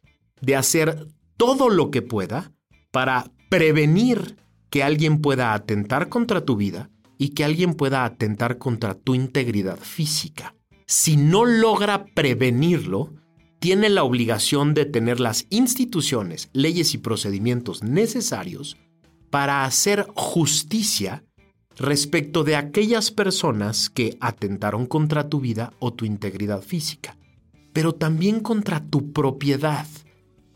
de 0.41 0.57
hacer 0.57 1.07
todo 1.37 1.71
lo 1.71 1.91
que 1.91 2.03
pueda 2.03 2.53
para 2.91 3.31
prevenir 3.49 4.37
que 4.73 4.83
alguien 4.83 5.21
pueda 5.21 5.53
atentar 5.53 6.09
contra 6.09 6.47
tu 6.47 6.57
vida 6.57 6.89
y 7.19 7.29
que 7.35 7.45
alguien 7.45 7.75
pueda 7.75 8.07
atentar 8.07 8.57
contra 8.57 8.95
tu 8.95 9.15
integridad 9.15 9.79
física. 9.79 10.55
Si 10.87 11.19
no 11.19 11.45
logra 11.45 12.07
prevenirlo, 12.07 13.13
tiene 13.59 13.91
la 13.91 14.03
obligación 14.03 14.73
de 14.73 14.87
tener 14.87 15.21
las 15.21 15.47
instituciones, 15.51 16.49
leyes 16.55 16.95
y 16.95 16.99
procedimientos 16.99 17.83
necesarios 17.83 18.79
para 19.29 19.65
hacer 19.65 20.07
justicia 20.15 21.23
respecto 21.77 22.43
de 22.43 22.57
aquellas 22.57 23.11
personas 23.11 23.91
que 23.91 24.17
atentaron 24.21 24.87
contra 24.87 25.29
tu 25.29 25.39
vida 25.39 25.75
o 25.81 25.93
tu 25.93 26.07
integridad 26.07 26.63
física, 26.63 27.19
pero 27.75 27.93
también 27.95 28.41
contra 28.41 28.83
tu 28.83 29.13
propiedad 29.13 29.87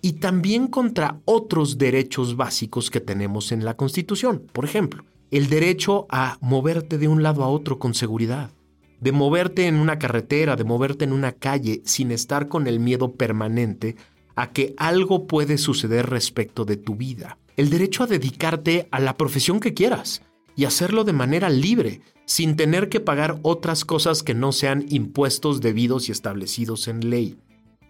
y 0.06 0.12
también 0.12 0.68
contra 0.68 1.20
otros 1.24 1.78
derechos 1.78 2.36
básicos 2.36 2.92
que 2.92 3.00
tenemos 3.00 3.50
en 3.50 3.64
la 3.64 3.74
Constitución. 3.74 4.46
Por 4.52 4.64
ejemplo, 4.64 5.04
el 5.32 5.48
derecho 5.48 6.06
a 6.10 6.38
moverte 6.40 6.96
de 6.96 7.08
un 7.08 7.24
lado 7.24 7.42
a 7.42 7.48
otro 7.48 7.80
con 7.80 7.92
seguridad, 7.92 8.52
de 9.00 9.10
moverte 9.10 9.66
en 9.66 9.74
una 9.74 9.98
carretera, 9.98 10.54
de 10.54 10.62
moverte 10.62 11.02
en 11.02 11.12
una 11.12 11.32
calle 11.32 11.82
sin 11.84 12.12
estar 12.12 12.46
con 12.46 12.68
el 12.68 12.78
miedo 12.78 13.14
permanente 13.14 13.96
a 14.36 14.52
que 14.52 14.74
algo 14.76 15.26
puede 15.26 15.58
suceder 15.58 16.08
respecto 16.08 16.64
de 16.64 16.76
tu 16.76 16.94
vida. 16.94 17.36
El 17.56 17.68
derecho 17.68 18.04
a 18.04 18.06
dedicarte 18.06 18.86
a 18.92 19.00
la 19.00 19.16
profesión 19.16 19.58
que 19.58 19.74
quieras 19.74 20.22
y 20.54 20.66
hacerlo 20.66 21.02
de 21.02 21.14
manera 21.14 21.50
libre, 21.50 22.00
sin 22.26 22.54
tener 22.54 22.88
que 22.88 23.00
pagar 23.00 23.40
otras 23.42 23.84
cosas 23.84 24.22
que 24.22 24.34
no 24.34 24.52
sean 24.52 24.86
impuestos 24.88 25.60
debidos 25.60 26.08
y 26.08 26.12
establecidos 26.12 26.86
en 26.86 27.10
ley. 27.10 27.38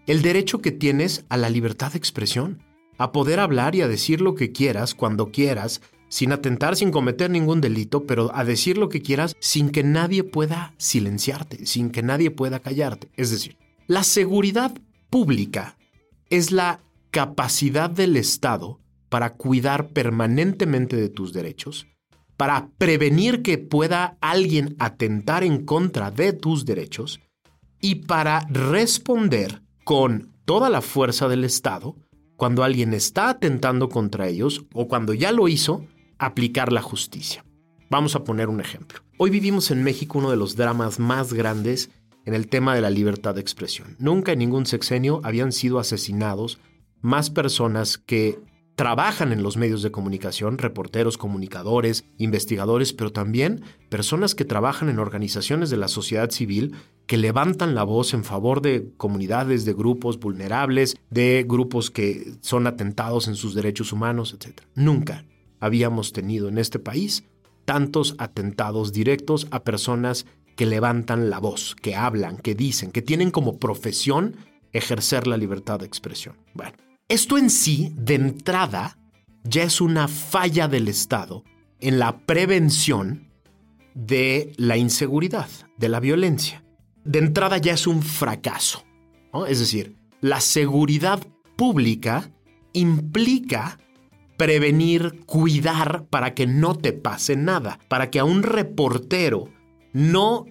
El 0.07 0.21
derecho 0.21 0.61
que 0.61 0.71
tienes 0.71 1.25
a 1.27 1.35
la 1.35 1.49
libertad 1.49 1.91
de 1.91 1.97
expresión, 1.97 2.63
a 2.97 3.11
poder 3.11 3.41
hablar 3.41 3.75
y 3.75 3.81
a 3.81 3.89
decir 3.89 4.21
lo 4.21 4.35
que 4.35 4.53
quieras 4.53 4.95
cuando 4.95 5.33
quieras, 5.33 5.81
sin 6.07 6.31
atentar, 6.31 6.77
sin 6.77 6.91
cometer 6.91 7.29
ningún 7.29 7.59
delito, 7.59 8.05
pero 8.05 8.33
a 8.33 8.45
decir 8.45 8.77
lo 8.77 8.87
que 8.87 9.01
quieras 9.01 9.35
sin 9.41 9.69
que 9.69 9.83
nadie 9.83 10.23
pueda 10.23 10.73
silenciarte, 10.77 11.65
sin 11.65 11.89
que 11.89 12.03
nadie 12.03 12.31
pueda 12.31 12.61
callarte. 12.61 13.09
Es 13.17 13.31
decir, 13.31 13.57
la 13.85 14.03
seguridad 14.03 14.73
pública 15.09 15.77
es 16.29 16.53
la 16.53 16.79
capacidad 17.11 17.89
del 17.89 18.15
Estado 18.15 18.79
para 19.09 19.33
cuidar 19.33 19.89
permanentemente 19.89 20.95
de 20.95 21.09
tus 21.09 21.33
derechos, 21.33 21.85
para 22.37 22.69
prevenir 22.77 23.41
que 23.41 23.57
pueda 23.57 24.17
alguien 24.21 24.77
atentar 24.79 25.43
en 25.43 25.65
contra 25.65 26.11
de 26.11 26.31
tus 26.31 26.65
derechos 26.65 27.19
y 27.81 27.95
para 27.95 28.47
responder 28.49 29.66
con 29.87 30.33
toda 30.43 30.69
la 30.69 30.81
fuerza 30.81 31.29
del 31.29 31.45
Estado 31.45 31.95
cuando 32.35 32.65
alguien 32.65 32.93
está 32.93 33.29
atentando 33.29 33.87
contra 33.87 34.27
ellos 34.27 34.65
o 34.73 34.89
cuando 34.89 35.13
ya 35.13 35.31
lo 35.31 35.47
hizo, 35.47 35.85
aplicar 36.17 36.73
la 36.73 36.81
justicia. 36.81 37.45
Vamos 37.89 38.13
a 38.13 38.25
poner 38.25 38.49
un 38.49 38.59
ejemplo. 38.59 38.99
Hoy 39.17 39.29
vivimos 39.29 39.71
en 39.71 39.85
México 39.85 40.19
uno 40.19 40.29
de 40.29 40.35
los 40.35 40.57
dramas 40.57 40.99
más 40.99 41.31
grandes 41.31 41.89
en 42.25 42.33
el 42.33 42.49
tema 42.49 42.75
de 42.75 42.81
la 42.81 42.89
libertad 42.89 43.35
de 43.35 43.39
expresión. 43.39 43.95
Nunca 43.97 44.33
en 44.33 44.39
ningún 44.39 44.65
sexenio 44.65 45.21
habían 45.23 45.53
sido 45.53 45.79
asesinados 45.79 46.59
más 46.99 47.29
personas 47.29 47.97
que 47.97 48.41
trabajan 48.77 49.31
en 49.31 49.41
los 49.41 49.57
medios 49.57 49.81
de 49.81 49.89
comunicación, 49.89 50.59
reporteros, 50.59 51.17
comunicadores, 51.17 52.05
investigadores, 52.19 52.93
pero 52.93 53.11
también 53.11 53.63
personas 53.89 54.35
que 54.35 54.45
trabajan 54.45 54.87
en 54.87 54.99
organizaciones 54.99 55.71
de 55.71 55.77
la 55.77 55.87
sociedad 55.87 56.29
civil 56.29 56.75
que 57.07 57.17
levantan 57.17 57.73
la 57.73 57.83
voz 57.83 58.13
en 58.13 58.23
favor 58.23 58.61
de 58.61 58.91
comunidades, 58.95 59.65
de 59.65 59.73
grupos 59.73 60.19
vulnerables, 60.19 60.95
de 61.09 61.43
grupos 61.49 61.89
que 61.89 62.33
son 62.41 62.67
atentados 62.67 63.27
en 63.27 63.35
sus 63.35 63.55
derechos 63.55 63.91
humanos, 63.93 64.37
etc. 64.37 64.61
Nunca 64.75 65.25
habíamos 65.59 66.13
tenido 66.13 66.47
en 66.47 66.59
este 66.59 66.77
país 66.77 67.23
tantos 67.65 68.13
atentados 68.19 68.93
directos 68.93 69.47
a 69.49 69.63
personas 69.63 70.27
que 70.55 70.67
levantan 70.67 71.31
la 71.31 71.39
voz, 71.39 71.75
que 71.81 71.95
hablan, 71.95 72.37
que 72.37 72.53
dicen, 72.53 72.91
que 72.91 73.01
tienen 73.01 73.31
como 73.31 73.57
profesión 73.57 74.35
ejercer 74.71 75.25
la 75.25 75.37
libertad 75.37 75.79
de 75.79 75.87
expresión. 75.87 76.35
Bueno, 76.53 76.77
esto 77.09 77.37
en 77.37 77.49
sí, 77.49 77.93
de 77.95 78.15
entrada, 78.15 78.97
ya 79.43 79.63
es 79.63 79.81
una 79.81 80.07
falla 80.07 80.67
del 80.67 80.87
Estado 80.87 81.43
en 81.79 81.99
la 81.99 82.19
prevención 82.19 83.29
de 83.93 84.51
la 84.57 84.77
inseguridad, 84.77 85.47
de 85.77 85.89
la 85.89 85.99
violencia. 85.99 86.63
De 87.03 87.19
entrada 87.19 87.57
ya 87.57 87.73
es 87.73 87.87
un 87.87 88.03
fracaso. 88.03 88.83
Es 89.47 89.59
decir, 89.59 89.95
la 90.21 90.41
seguridad 90.41 91.25
pública 91.55 92.29
implica 92.73 93.79
prevenir, 94.35 95.21
cuidar 95.25 96.05
para 96.09 96.33
que 96.33 96.45
no 96.45 96.75
te 96.75 96.93
pase 96.93 97.35
nada, 97.35 97.79
para 97.87 98.11
que 98.11 98.19
a 98.19 98.25
un 98.25 98.43
reportero 98.43 99.49
no, 99.93 100.45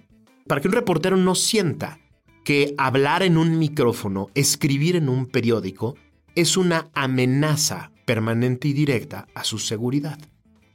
para 0.46 0.60
que 0.60 0.68
un 0.68 0.74
reportero 0.74 1.16
no 1.16 1.34
sienta 1.34 2.00
que 2.44 2.74
hablar 2.78 3.22
en 3.22 3.36
un 3.36 3.58
micrófono, 3.58 4.28
escribir 4.34 4.96
en 4.96 5.08
un 5.08 5.26
periódico, 5.26 5.96
es 6.36 6.56
una 6.56 6.90
amenaza 6.94 7.90
permanente 8.04 8.68
y 8.68 8.72
directa 8.74 9.26
a 9.34 9.42
su 9.42 9.58
seguridad. 9.58 10.18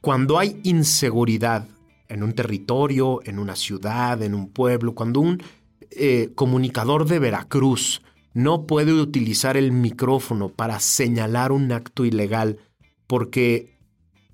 Cuando 0.02 0.38
hay 0.38 0.60
inseguridad 0.64 1.66
en 2.08 2.22
un 2.22 2.34
territorio, 2.34 3.20
en 3.24 3.38
una 3.38 3.56
ciudad, 3.56 4.20
en 4.22 4.34
un 4.34 4.50
pueblo, 4.50 4.94
cuando 4.94 5.20
un 5.20 5.42
eh, 5.90 6.32
comunicador 6.34 7.06
de 7.06 7.20
Veracruz 7.20 8.02
no 8.34 8.66
puede 8.66 8.92
utilizar 8.92 9.56
el 9.56 9.72
micrófono 9.72 10.48
para 10.48 10.80
señalar 10.80 11.52
un 11.52 11.70
acto 11.70 12.04
ilegal 12.04 12.58
porque 13.06 13.78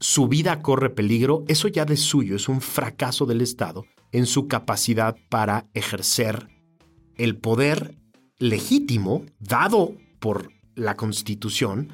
su 0.01 0.29
vida 0.29 0.63
corre 0.63 0.91
peligro, 0.91 1.45
eso 1.49 1.69
ya 1.69 1.85
de 1.85 1.97
suyo 1.97 2.37
es 2.37 2.49
un 2.49 2.61
fracaso 2.61 3.27
del 3.27 3.43
Estado 3.43 3.85
en 4.13 4.25
su 4.25 4.49
capacidad 4.49 5.17
para 5.29 5.67
ejercer 5.75 6.49
el 7.17 7.37
poder 7.37 7.99
legítimo 8.39 9.27
dado 9.41 9.93
por 10.21 10.53
la 10.79 10.97
Constitución 10.97 11.93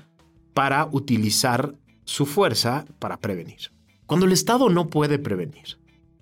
para 0.53 0.89
utilizar 0.93 1.75
su 2.05 2.27
fuerza 2.27 2.85
para 2.99 3.19
prevenir. 3.19 3.73
Cuando 4.07 4.27
el 4.27 4.33
Estado 4.33 4.69
no 4.69 4.89
puede 4.89 5.19
prevenir 5.19 5.79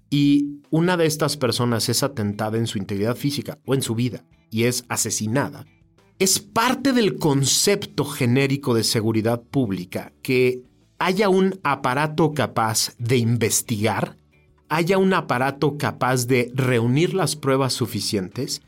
y 0.09 0.61
una 0.71 0.97
de 0.97 1.07
estas 1.07 1.37
personas 1.37 1.89
es 1.89 2.03
atentada 2.03 2.57
en 2.57 2.67
su 2.67 2.79
integridad 2.79 3.17
física 3.17 3.59
o 3.67 3.75
en 3.75 3.83
su 3.83 3.95
vida 3.95 4.25
y 4.51 4.65
es 4.65 4.85
asesinada, 4.89 5.67
es 6.19 6.39
parte 6.39 6.93
del 6.93 7.19
concepto 7.19 8.05
genérico 8.05 8.75
de 8.75 8.85
seguridad 8.85 9.43
pública 9.43 10.13
que 10.23 10.63
haya 10.99 11.29
un 11.29 11.59
aparato 11.65 12.33
capaz 12.33 12.95
de 12.99 13.17
investigar, 13.17 14.17
haya 14.69 14.99
un 14.99 15.15
aparato 15.15 15.77
capaz 15.77 16.27
de 16.27 16.53
reunir 16.55 17.13
las 17.13 17.35
pruebas 17.35 17.73
suficientes 17.73 18.63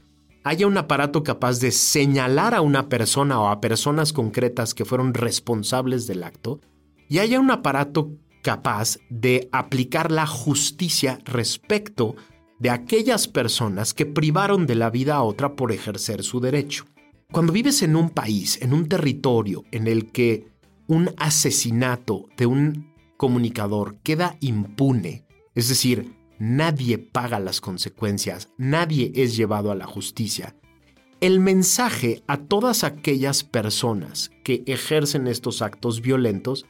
haya 0.45 0.67
un 0.67 0.77
aparato 0.77 1.23
capaz 1.23 1.59
de 1.59 1.73
señalar 1.73 2.55
a 2.55 2.61
una 2.61 2.89
persona 2.91 3.41
o 3.41 3.49
a 3.49 3.61
personas 3.63 4.13
concretas 4.13 4.75
que 4.75 4.85
fueron 4.85 5.15
responsables 5.15 6.07
del 6.07 6.23
acto 6.23 6.61
y 7.09 7.19
haya 7.19 7.41
un 7.41 7.51
aparato 7.51 8.13
capaz 8.43 8.99
de 9.09 9.49
aplicar 9.53 10.13
la 10.13 10.27
justicia 10.27 11.19
respecto 11.25 12.15
de 12.59 12.69
aquellas 12.69 13.27
personas 13.27 13.95
que 13.95 14.05
privaron 14.05 14.67
de 14.67 14.75
la 14.75 14.91
vida 14.91 15.17
a 15.17 15.23
otra 15.23 15.57
por 15.57 15.73
ejercer 15.73 16.23
su 16.23 16.41
derecho. 16.41 16.85
Cuando 17.33 17.53
vives 17.53 17.83
en 17.83 17.97
un 17.97 18.11
país, 18.11 18.61
en 18.61 18.75
un 18.75 18.87
territorio 18.87 19.65
en 19.73 19.87
el 19.87 20.13
que 20.13 20.47
un 20.87 21.11
asesinato 21.17 22.29
de 22.37 22.47
un 22.47 22.93
comunicador 23.17 23.97
queda 24.03 24.37
impune, 24.41 25.27
es 25.55 25.69
decir, 25.69 26.15
nadie 26.39 26.99
paga 26.99 27.39
las 27.41 27.61
consecuencias, 27.61 28.51
nadie 28.59 29.13
es 29.15 29.37
llevado 29.37 29.71
a 29.71 29.75
la 29.75 29.87
justicia. 29.87 30.57
El 31.21 31.41
mensaje 31.41 32.23
a 32.27 32.37
todas 32.37 32.85
aquellas 32.85 33.45
personas 33.45 34.31
que 34.43 34.63
ejercen 34.67 35.27
estos 35.27 35.63
actos 35.63 36.01
violentos 36.01 36.67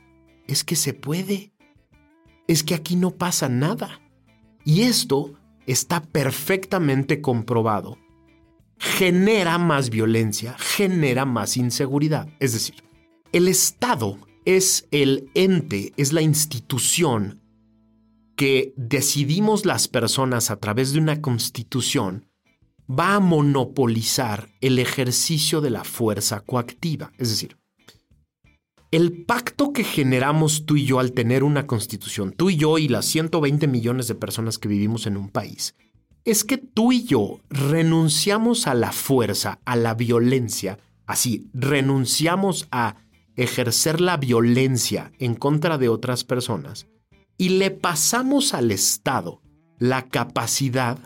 es 0.47 0.65
que 0.65 0.77
se 0.77 0.95
puede, 0.95 1.53
es 2.47 2.63
que 2.63 2.75
aquí 2.75 2.97
no 2.97 3.13
pasa 3.13 3.49
nada. 3.49 4.01
Y 4.65 4.83
esto 4.83 5.35
está 5.67 6.03
perfectamente 6.03 7.21
comprobado. 7.21 7.99
Genera 8.79 9.59
más 9.59 9.91
violencia, 9.91 10.57
genera 10.59 11.25
más 11.25 11.57
inseguridad. 11.57 12.29
Es 12.39 12.53
decir, 12.53 12.77
el 13.33 13.49
Estado 13.49 14.19
es 14.45 14.87
el 14.91 15.31
ente, 15.35 15.93
es 15.97 16.13
la 16.13 16.23
institución 16.23 17.41
que 18.37 18.73
decidimos 18.77 19.65
las 19.65 19.89
personas 19.89 20.51
a 20.51 20.57
través 20.57 20.93
de 20.93 20.99
una 20.99 21.21
constitución 21.21 22.27
va 22.89 23.15
a 23.15 23.21
monopolizar 23.21 24.51
el 24.61 24.79
ejercicio 24.79 25.61
de 25.61 25.71
la 25.71 25.85
fuerza 25.85 26.41
coactiva. 26.41 27.13
Es 27.19 27.31
decir, 27.31 27.57
El 28.91 29.25
pacto 29.25 29.73
que 29.73 29.83
generamos 29.83 30.67
tú 30.67 30.77
y 30.77 30.85
yo 30.85 31.01
al 31.01 31.13
tener 31.13 31.43
una 31.43 31.67
constitución, 31.67 32.33
tú 32.33 32.51
y 32.51 32.57
yo 32.57 32.79
y 32.79 32.87
las 32.87 33.07
120 33.07 33.67
millones 33.67 34.07
de 34.07 34.15
personas 34.15 34.59
que 34.59 34.69
vivimos 34.69 35.07
en 35.07 35.17
un 35.17 35.31
país, 35.31 35.75
es 36.25 36.45
que 36.45 36.59
tú 36.59 36.93
y 36.93 37.05
yo 37.05 37.41
renunciamos 37.51 38.69
a 38.69 38.75
la 38.75 38.93
fuerza, 38.93 39.59
a 39.65 39.75
la 39.75 39.95
violencia, 39.95 40.79
así, 41.07 41.49
renunciamos 41.53 42.69
a 42.71 42.97
ejercer 43.35 44.01
la 44.01 44.17
violencia 44.17 45.11
en 45.19 45.35
contra 45.35 45.77
de 45.77 45.89
otras 45.89 46.23
personas 46.23 46.87
y 47.39 47.51
le 47.51 47.71
pasamos 47.71 48.55
al 48.55 48.71
Estado 48.71 49.41
la 49.79 50.09
capacidad 50.09 50.99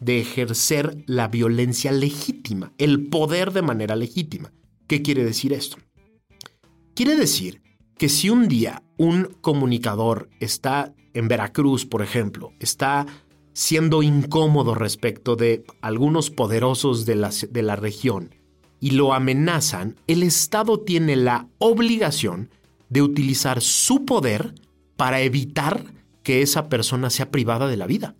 de 0.00 0.20
ejercer 0.20 1.04
la 1.06 1.28
violencia 1.28 1.92
legítima, 1.92 2.72
el 2.78 3.08
poder 3.08 3.52
de 3.52 3.62
manera 3.62 3.96
legítima. 3.96 4.52
¿Qué 4.86 5.02
quiere 5.02 5.24
decir 5.24 5.52
esto? 5.52 5.78
Quiere 6.94 7.16
decir 7.16 7.62
que 7.98 8.08
si 8.08 8.30
un 8.30 8.48
día 8.48 8.82
un 8.98 9.36
comunicador 9.40 10.28
está 10.40 10.94
en 11.14 11.28
Veracruz, 11.28 11.86
por 11.86 12.02
ejemplo, 12.02 12.52
está 12.60 13.06
siendo 13.52 14.02
incómodo 14.02 14.74
respecto 14.74 15.34
de 15.34 15.64
algunos 15.80 16.30
poderosos 16.30 17.06
de 17.06 17.16
la, 17.16 17.30
de 17.50 17.62
la 17.62 17.76
región 17.76 18.34
y 18.80 18.90
lo 18.90 19.14
amenazan, 19.14 19.96
el 20.06 20.22
Estado 20.22 20.80
tiene 20.80 21.16
la 21.16 21.48
obligación 21.58 22.50
de 22.90 23.02
utilizar 23.02 23.62
su 23.62 24.04
poder 24.04 24.54
para 24.96 25.20
evitar 25.20 25.84
que 26.22 26.42
esa 26.42 26.68
persona 26.68 27.10
sea 27.10 27.30
privada 27.30 27.68
de 27.68 27.76
la 27.76 27.86
vida. 27.86 28.16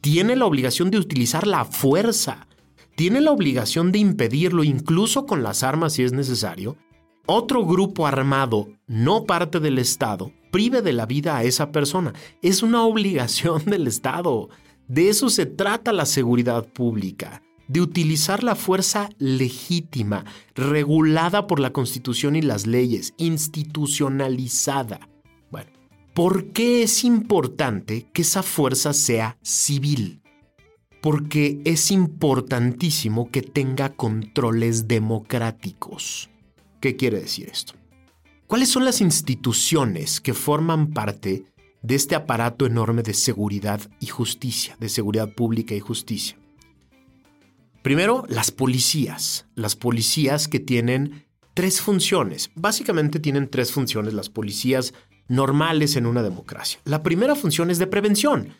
Tiene 0.00 0.36
la 0.36 0.46
obligación 0.46 0.90
de 0.90 0.98
utilizar 0.98 1.46
la 1.46 1.64
fuerza, 1.64 2.46
tiene 2.96 3.20
la 3.20 3.30
obligación 3.30 3.92
de 3.92 3.98
impedirlo 3.98 4.64
incluso 4.64 5.26
con 5.26 5.42
las 5.42 5.62
armas 5.62 5.94
si 5.94 6.02
es 6.02 6.12
necesario, 6.12 6.76
otro 7.26 7.64
grupo 7.64 8.06
armado, 8.06 8.68
no 8.86 9.24
parte 9.24 9.58
del 9.58 9.78
Estado, 9.78 10.30
prive 10.50 10.82
de 10.82 10.92
la 10.92 11.06
vida 11.06 11.36
a 11.36 11.44
esa 11.44 11.72
persona. 11.72 12.12
Es 12.42 12.62
una 12.62 12.84
obligación 12.84 13.64
del 13.66 13.86
Estado. 13.86 14.50
De 14.88 15.08
eso 15.08 15.30
se 15.30 15.46
trata 15.46 15.92
la 15.92 16.04
seguridad 16.04 16.66
pública, 16.66 17.42
de 17.66 17.80
utilizar 17.80 18.44
la 18.44 18.54
fuerza 18.54 19.08
legítima, 19.18 20.26
regulada 20.54 21.46
por 21.46 21.60
la 21.60 21.72
Constitución 21.72 22.36
y 22.36 22.42
las 22.42 22.66
leyes, 22.66 23.14
institucionalizada. 23.16 25.08
¿Por 26.14 26.52
qué 26.52 26.84
es 26.84 27.04
importante 27.04 28.08
que 28.12 28.22
esa 28.22 28.42
fuerza 28.42 28.92
sea 28.92 29.36
civil? 29.42 30.22
Porque 31.02 31.60
es 31.64 31.90
importantísimo 31.90 33.30
que 33.30 33.42
tenga 33.42 33.90
controles 33.90 34.88
democráticos. 34.88 36.30
¿Qué 36.80 36.96
quiere 36.96 37.20
decir 37.20 37.48
esto? 37.50 37.74
¿Cuáles 38.46 38.68
son 38.68 38.84
las 38.84 39.00
instituciones 39.00 40.20
que 40.20 40.32
forman 40.32 40.92
parte 40.92 41.44
de 41.82 41.94
este 41.94 42.14
aparato 42.14 42.64
enorme 42.64 43.02
de 43.02 43.12
seguridad 43.12 43.80
y 44.00 44.06
justicia, 44.06 44.76
de 44.80 44.88
seguridad 44.88 45.34
pública 45.34 45.74
y 45.74 45.80
justicia? 45.80 46.38
Primero, 47.82 48.24
las 48.28 48.50
policías. 48.50 49.46
Las 49.54 49.76
policías 49.76 50.48
que 50.48 50.60
tienen 50.60 51.26
tres 51.52 51.82
funciones. 51.82 52.50
Básicamente 52.54 53.18
tienen 53.18 53.50
tres 53.50 53.72
funciones 53.72 54.14
las 54.14 54.30
policías 54.30 54.94
normales 55.28 55.96
en 55.96 56.06
una 56.06 56.22
democracia. 56.22 56.80
La 56.84 57.02
primera 57.02 57.34
función 57.34 57.70
es 57.70 57.78
de 57.78 57.86
prevención. 57.86 58.50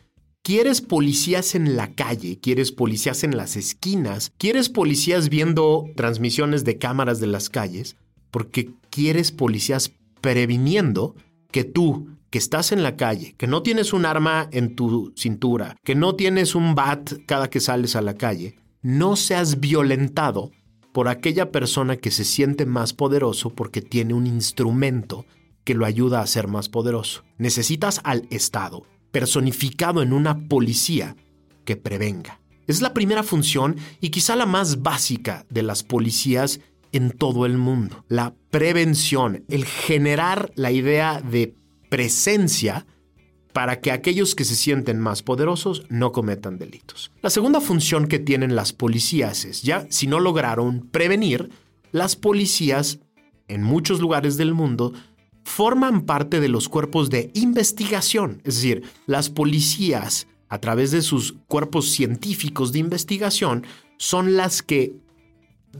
¿Quieres 0.42 0.80
policías 0.80 1.54
en 1.54 1.76
la 1.76 1.94
calle? 1.94 2.38
¿Quieres 2.38 2.70
policías 2.70 3.24
en 3.24 3.36
las 3.36 3.56
esquinas? 3.56 4.32
¿Quieres 4.36 4.68
policías 4.68 5.28
viendo 5.28 5.86
transmisiones 5.96 6.64
de 6.64 6.78
cámaras 6.78 7.18
de 7.20 7.28
las 7.28 7.48
calles? 7.48 7.96
porque 8.34 8.72
quieres 8.90 9.30
policías 9.30 9.92
previniendo 10.20 11.14
que 11.52 11.62
tú, 11.62 12.08
que 12.30 12.38
estás 12.38 12.72
en 12.72 12.82
la 12.82 12.96
calle, 12.96 13.36
que 13.38 13.46
no 13.46 13.62
tienes 13.62 13.92
un 13.92 14.06
arma 14.06 14.48
en 14.50 14.74
tu 14.74 15.12
cintura, 15.16 15.76
que 15.84 15.94
no 15.94 16.16
tienes 16.16 16.56
un 16.56 16.74
bat 16.74 17.12
cada 17.26 17.48
que 17.48 17.60
sales 17.60 17.94
a 17.94 18.02
la 18.02 18.14
calle, 18.14 18.56
no 18.82 19.14
seas 19.14 19.60
violentado 19.60 20.50
por 20.90 21.06
aquella 21.06 21.52
persona 21.52 21.96
que 21.96 22.10
se 22.10 22.24
siente 22.24 22.66
más 22.66 22.92
poderoso 22.92 23.50
porque 23.50 23.82
tiene 23.82 24.14
un 24.14 24.26
instrumento 24.26 25.26
que 25.64 25.74
lo 25.74 25.86
ayuda 25.86 26.20
a 26.20 26.26
ser 26.26 26.46
más 26.48 26.68
poderoso. 26.68 27.24
Necesitas 27.38 28.00
al 28.04 28.26
Estado, 28.30 28.84
personificado 29.10 30.02
en 30.02 30.12
una 30.12 30.48
policía 30.48 31.16
que 31.64 31.76
prevenga. 31.76 32.40
Es 32.66 32.80
la 32.80 32.94
primera 32.94 33.22
función 33.22 33.76
y 34.00 34.10
quizá 34.10 34.36
la 34.36 34.46
más 34.46 34.82
básica 34.82 35.44
de 35.50 35.62
las 35.62 35.82
policías 35.82 36.60
en 36.92 37.10
todo 37.10 37.44
el 37.44 37.58
mundo. 37.58 38.04
La 38.08 38.34
prevención, 38.50 39.44
el 39.48 39.64
generar 39.64 40.52
la 40.54 40.70
idea 40.70 41.20
de 41.20 41.54
presencia 41.90 42.86
para 43.52 43.80
que 43.80 43.92
aquellos 43.92 44.34
que 44.34 44.44
se 44.44 44.56
sienten 44.56 44.98
más 44.98 45.22
poderosos 45.22 45.84
no 45.88 46.12
cometan 46.12 46.58
delitos. 46.58 47.12
La 47.22 47.30
segunda 47.30 47.60
función 47.60 48.08
que 48.08 48.18
tienen 48.18 48.56
las 48.56 48.72
policías 48.72 49.44
es, 49.44 49.62
ya 49.62 49.86
si 49.90 50.06
no 50.06 50.18
lograron 50.18 50.88
prevenir, 50.90 51.50
las 51.92 52.16
policías 52.16 52.98
en 53.46 53.62
muchos 53.62 54.00
lugares 54.00 54.36
del 54.36 54.54
mundo 54.54 54.92
forman 55.44 56.02
parte 56.02 56.40
de 56.40 56.48
los 56.48 56.68
cuerpos 56.68 57.10
de 57.10 57.30
investigación, 57.34 58.40
es 58.44 58.56
decir, 58.56 58.82
las 59.06 59.30
policías 59.30 60.26
a 60.48 60.58
través 60.58 60.90
de 60.90 61.02
sus 61.02 61.34
cuerpos 61.48 61.90
científicos 61.90 62.72
de 62.72 62.78
investigación 62.78 63.66
son 63.98 64.36
las 64.36 64.62
que 64.62 64.96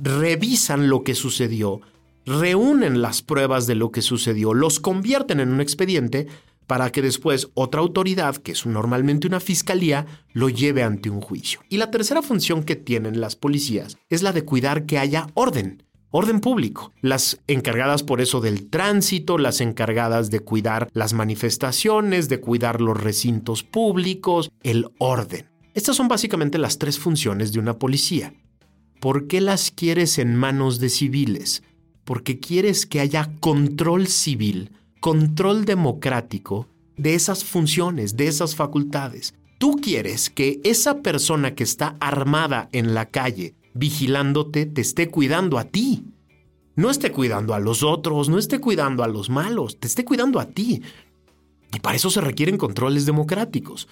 revisan 0.02 0.88
lo 0.88 1.02
que 1.02 1.14
sucedió, 1.14 1.80
reúnen 2.26 3.02
las 3.02 3.22
pruebas 3.22 3.66
de 3.66 3.74
lo 3.74 3.90
que 3.90 4.02
sucedió, 4.02 4.54
los 4.54 4.80
convierten 4.80 5.40
en 5.40 5.50
un 5.50 5.60
expediente 5.60 6.26
para 6.66 6.90
que 6.90 7.02
después 7.02 7.50
otra 7.54 7.80
autoridad, 7.80 8.36
que 8.36 8.52
es 8.52 8.66
normalmente 8.66 9.26
una 9.26 9.40
fiscalía, 9.40 10.06
lo 10.32 10.48
lleve 10.48 10.82
ante 10.82 11.10
un 11.10 11.20
juicio. 11.20 11.60
Y 11.68 11.76
la 11.76 11.90
tercera 11.90 12.22
función 12.22 12.64
que 12.64 12.76
tienen 12.76 13.20
las 13.20 13.36
policías 13.36 13.98
es 14.08 14.22
la 14.22 14.32
de 14.32 14.44
cuidar 14.44 14.86
que 14.86 14.98
haya 14.98 15.28
orden, 15.34 15.83
orden 16.16 16.38
público. 16.38 16.92
Las 17.00 17.40
encargadas 17.48 18.04
por 18.04 18.20
eso 18.20 18.40
del 18.40 18.70
tránsito, 18.70 19.36
las 19.36 19.60
encargadas 19.60 20.30
de 20.30 20.38
cuidar 20.38 20.88
las 20.92 21.12
manifestaciones, 21.12 22.28
de 22.28 22.38
cuidar 22.38 22.80
los 22.80 23.02
recintos 23.02 23.64
públicos, 23.64 24.52
el 24.62 24.86
orden. 24.98 25.50
Estas 25.74 25.96
son 25.96 26.06
básicamente 26.06 26.56
las 26.56 26.78
tres 26.78 27.00
funciones 27.00 27.52
de 27.52 27.58
una 27.58 27.80
policía. 27.80 28.32
¿Por 29.00 29.26
qué 29.26 29.40
las 29.40 29.72
quieres 29.72 30.18
en 30.18 30.36
manos 30.36 30.78
de 30.78 30.88
civiles? 30.88 31.64
Porque 32.04 32.38
quieres 32.38 32.86
que 32.86 33.00
haya 33.00 33.32
control 33.40 34.06
civil, 34.06 34.70
control 35.00 35.64
democrático 35.64 36.68
de 36.96 37.16
esas 37.16 37.42
funciones, 37.42 38.16
de 38.16 38.28
esas 38.28 38.54
facultades. 38.54 39.34
Tú 39.58 39.80
quieres 39.82 40.30
que 40.30 40.60
esa 40.62 41.02
persona 41.02 41.56
que 41.56 41.64
está 41.64 41.96
armada 41.98 42.68
en 42.70 42.94
la 42.94 43.06
calle, 43.06 43.56
vigilándote, 43.74 44.66
te 44.66 44.80
esté 44.80 45.10
cuidando 45.10 45.58
a 45.58 45.64
ti. 45.64 46.04
No 46.76 46.90
esté 46.90 47.12
cuidando 47.12 47.54
a 47.54 47.60
los 47.60 47.82
otros, 47.82 48.28
no 48.28 48.38
esté 48.38 48.60
cuidando 48.60 49.04
a 49.04 49.08
los 49.08 49.30
malos, 49.30 49.78
te 49.78 49.86
esté 49.86 50.04
cuidando 50.04 50.40
a 50.40 50.46
ti. 50.46 50.82
Y 51.72 51.80
para 51.80 51.96
eso 51.96 52.10
se 52.10 52.20
requieren 52.20 52.56
controles 52.56 53.06
democráticos 53.06 53.86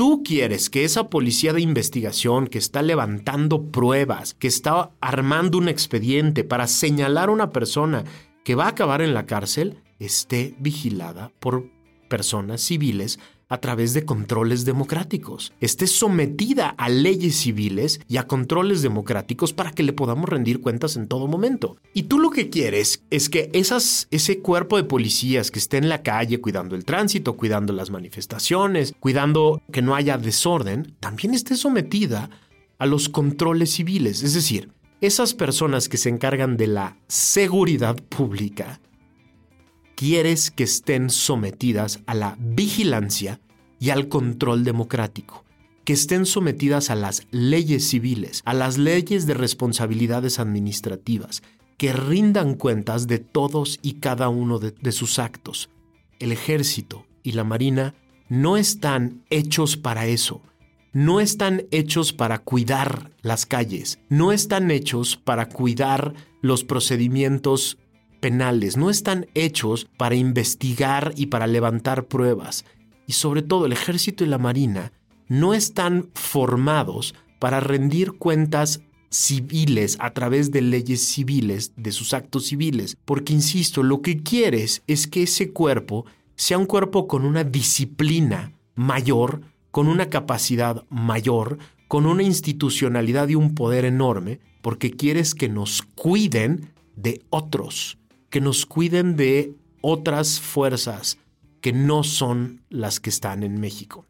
tú 0.00 0.22
quieres 0.24 0.70
que 0.70 0.84
esa 0.84 1.10
policía 1.10 1.52
de 1.52 1.60
investigación 1.60 2.46
que 2.46 2.56
está 2.56 2.80
levantando 2.80 3.64
pruebas, 3.64 4.32
que 4.32 4.46
está 4.46 4.92
armando 5.02 5.58
un 5.58 5.68
expediente 5.68 6.42
para 6.42 6.68
señalar 6.68 7.28
a 7.28 7.32
una 7.32 7.50
persona 7.50 8.04
que 8.42 8.54
va 8.54 8.64
a 8.64 8.68
acabar 8.68 9.02
en 9.02 9.12
la 9.12 9.26
cárcel, 9.26 9.82
esté 9.98 10.54
vigilada 10.58 11.32
por 11.38 11.70
personas 12.08 12.62
civiles 12.62 13.18
a 13.50 13.58
través 13.58 13.92
de 13.92 14.04
controles 14.04 14.64
democráticos, 14.64 15.52
esté 15.60 15.86
sometida 15.86 16.68
a 16.70 16.88
leyes 16.88 17.36
civiles 17.36 18.00
y 18.08 18.16
a 18.16 18.26
controles 18.26 18.80
democráticos 18.80 19.52
para 19.52 19.72
que 19.72 19.82
le 19.82 19.92
podamos 19.92 20.28
rendir 20.28 20.60
cuentas 20.60 20.96
en 20.96 21.08
todo 21.08 21.26
momento. 21.26 21.76
Y 21.92 22.04
tú 22.04 22.18
lo 22.18 22.30
que 22.30 22.48
quieres 22.48 23.02
es 23.10 23.28
que 23.28 23.50
ese 23.52 24.38
cuerpo 24.38 24.76
de 24.76 24.84
policías 24.84 25.50
que 25.50 25.58
esté 25.58 25.76
en 25.76 25.88
la 25.88 26.02
calle 26.02 26.40
cuidando 26.40 26.76
el 26.76 26.84
tránsito, 26.84 27.36
cuidando 27.36 27.72
las 27.72 27.90
manifestaciones, 27.90 28.94
cuidando 29.00 29.60
que 29.72 29.82
no 29.82 29.96
haya 29.96 30.16
desorden, 30.16 30.94
también 31.00 31.34
esté 31.34 31.56
sometida 31.56 32.30
a 32.78 32.86
los 32.86 33.08
controles 33.08 33.72
civiles. 33.72 34.22
Es 34.22 34.34
decir, 34.34 34.70
esas 35.00 35.34
personas 35.34 35.88
que 35.88 35.96
se 35.96 36.08
encargan 36.08 36.56
de 36.56 36.68
la 36.68 36.96
seguridad 37.08 37.96
pública 37.96 38.80
quieres 40.00 40.50
que 40.50 40.64
estén 40.64 41.10
sometidas 41.10 42.00
a 42.06 42.14
la 42.14 42.34
vigilancia 42.40 43.38
y 43.78 43.90
al 43.90 44.08
control 44.08 44.64
democrático, 44.64 45.44
que 45.84 45.92
estén 45.92 46.24
sometidas 46.24 46.88
a 46.88 46.94
las 46.94 47.26
leyes 47.32 47.86
civiles, 47.86 48.40
a 48.46 48.54
las 48.54 48.78
leyes 48.78 49.26
de 49.26 49.34
responsabilidades 49.34 50.38
administrativas, 50.38 51.42
que 51.76 51.92
rindan 51.92 52.54
cuentas 52.54 53.08
de 53.08 53.18
todos 53.18 53.78
y 53.82 53.96
cada 54.00 54.30
uno 54.30 54.58
de, 54.58 54.92
sus 54.92 55.18
actos. 55.18 55.68
El 56.18 56.32
ejército 56.32 57.04
y 57.22 57.32
la 57.32 57.44
marina 57.44 57.94
no 58.30 58.56
están 58.56 59.22
hechos 59.28 59.76
para 59.76 60.06
eso. 60.06 60.40
No 60.94 61.20
están 61.20 61.64
hechos 61.72 62.14
para 62.14 62.38
cuidar 62.38 63.10
las 63.20 63.44
calles, 63.44 63.98
no 64.08 64.32
están 64.32 64.70
hechos 64.70 65.18
para 65.18 65.50
cuidar 65.50 66.14
los 66.40 66.64
procedimientos 66.64 67.76
penales, 68.20 68.76
no 68.76 68.90
están 68.90 69.26
hechos 69.34 69.88
para 69.96 70.14
investigar 70.14 71.12
y 71.16 71.26
para 71.26 71.46
levantar 71.46 72.06
pruebas. 72.06 72.64
Y 73.06 73.12
sobre 73.14 73.42
todo 73.42 73.66
el 73.66 73.72
ejército 73.72 74.24
y 74.24 74.28
la 74.28 74.38
marina 74.38 74.92
no 75.28 75.54
están 75.54 76.10
formados 76.14 77.14
para 77.38 77.60
rendir 77.60 78.12
cuentas 78.12 78.82
civiles 79.10 79.96
a 80.00 80.12
través 80.12 80.50
de 80.52 80.60
leyes 80.60 81.02
civiles, 81.02 81.72
de 81.76 81.92
sus 81.92 82.14
actos 82.14 82.46
civiles. 82.46 82.96
Porque, 83.04 83.32
insisto, 83.32 83.82
lo 83.82 84.02
que 84.02 84.22
quieres 84.22 84.82
es 84.86 85.06
que 85.06 85.24
ese 85.24 85.52
cuerpo 85.52 86.06
sea 86.36 86.58
un 86.58 86.66
cuerpo 86.66 87.06
con 87.06 87.24
una 87.24 87.44
disciplina 87.44 88.52
mayor, 88.74 89.42
con 89.70 89.88
una 89.88 90.08
capacidad 90.08 90.84
mayor, 90.88 91.58
con 91.88 92.06
una 92.06 92.22
institucionalidad 92.22 93.28
y 93.28 93.34
un 93.34 93.54
poder 93.54 93.84
enorme, 93.84 94.40
porque 94.62 94.90
quieres 94.90 95.34
que 95.34 95.48
nos 95.48 95.82
cuiden 95.82 96.70
de 96.96 97.22
otros, 97.30 97.98
que 98.30 98.40
nos 98.40 98.64
cuiden 98.66 99.16
de 99.16 99.54
otras 99.82 100.40
fuerzas 100.40 101.18
que 101.60 101.72
no 101.72 102.04
son 102.04 102.62
las 102.70 103.00
que 103.00 103.10
están 103.10 103.42
en 103.42 103.60
México. 103.60 104.06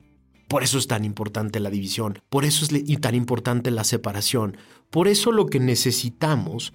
Por 0.48 0.62
eso 0.62 0.78
es 0.78 0.87
tan 0.87 1.04
importante 1.04 1.61
la 1.61 1.70
división, 1.70 2.18
por 2.28 2.44
eso 2.44 2.64
es 2.64 3.00
tan 3.00 3.14
importante 3.14 3.70
la 3.70 3.85
separación, 3.85 4.56
por 4.90 5.09
eso 5.09 5.33
lo 5.33 5.46
que 5.46 5.61
necesitamos 5.61 6.72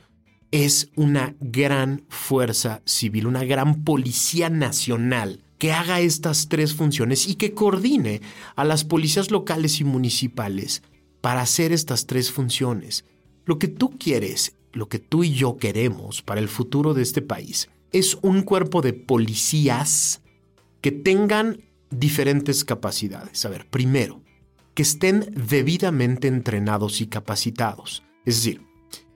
es 0.52 0.90
una 0.96 1.36
gran 1.40 2.06
fuerza 2.08 2.82
civil, 2.86 3.28
una 3.28 3.44
gran 3.44 3.84
policía 3.84 4.50
nacional 4.50 5.42
que 5.58 5.74
haga 5.74 6.00
estas 6.00 6.48
tres 6.48 6.74
funciones 6.74 7.28
y 7.28 7.36
que 7.36 7.54
coordine 7.54 8.22
a 8.56 8.64
las 8.64 8.84
policías 8.84 9.32
locales 9.32 9.80
y 9.82 9.84
municipales 9.84 10.82
para 11.22 11.42
hacer 11.42 11.72
estas 11.74 12.06
tres 12.06 12.32
funciones. 12.32 13.04
Lo 13.46 13.60
que 13.60 13.68
tú 13.68 13.98
quieres, 13.98 14.56
lo 14.76 14.90
que 14.90 15.00
tú 15.00 15.24
y 15.24 15.34
yo 15.34 15.58
queremos 15.58 16.22
para 16.22 16.42
el 16.42 16.50
futuro 16.50 16.94
de 16.94 17.02
este 17.02 17.22
país, 17.22 17.70
es 17.92 18.18
un 18.22 18.42
cuerpo 18.44 18.82
de 18.82 18.94
policías 18.94 20.22
que 20.82 20.92
tengan 20.92 21.64
diferentes 21.90 22.66
capacidades. 22.66 23.46
A 23.46 23.50
ver, 23.50 23.68
primero, 23.68 24.22
que 24.74 24.84
estén 24.84 25.32
debidamente 25.50 26.28
entrenados 26.28 27.00
y 27.00 27.08
capacitados. 27.08 28.04
Es 28.26 28.36
decir, 28.38 28.62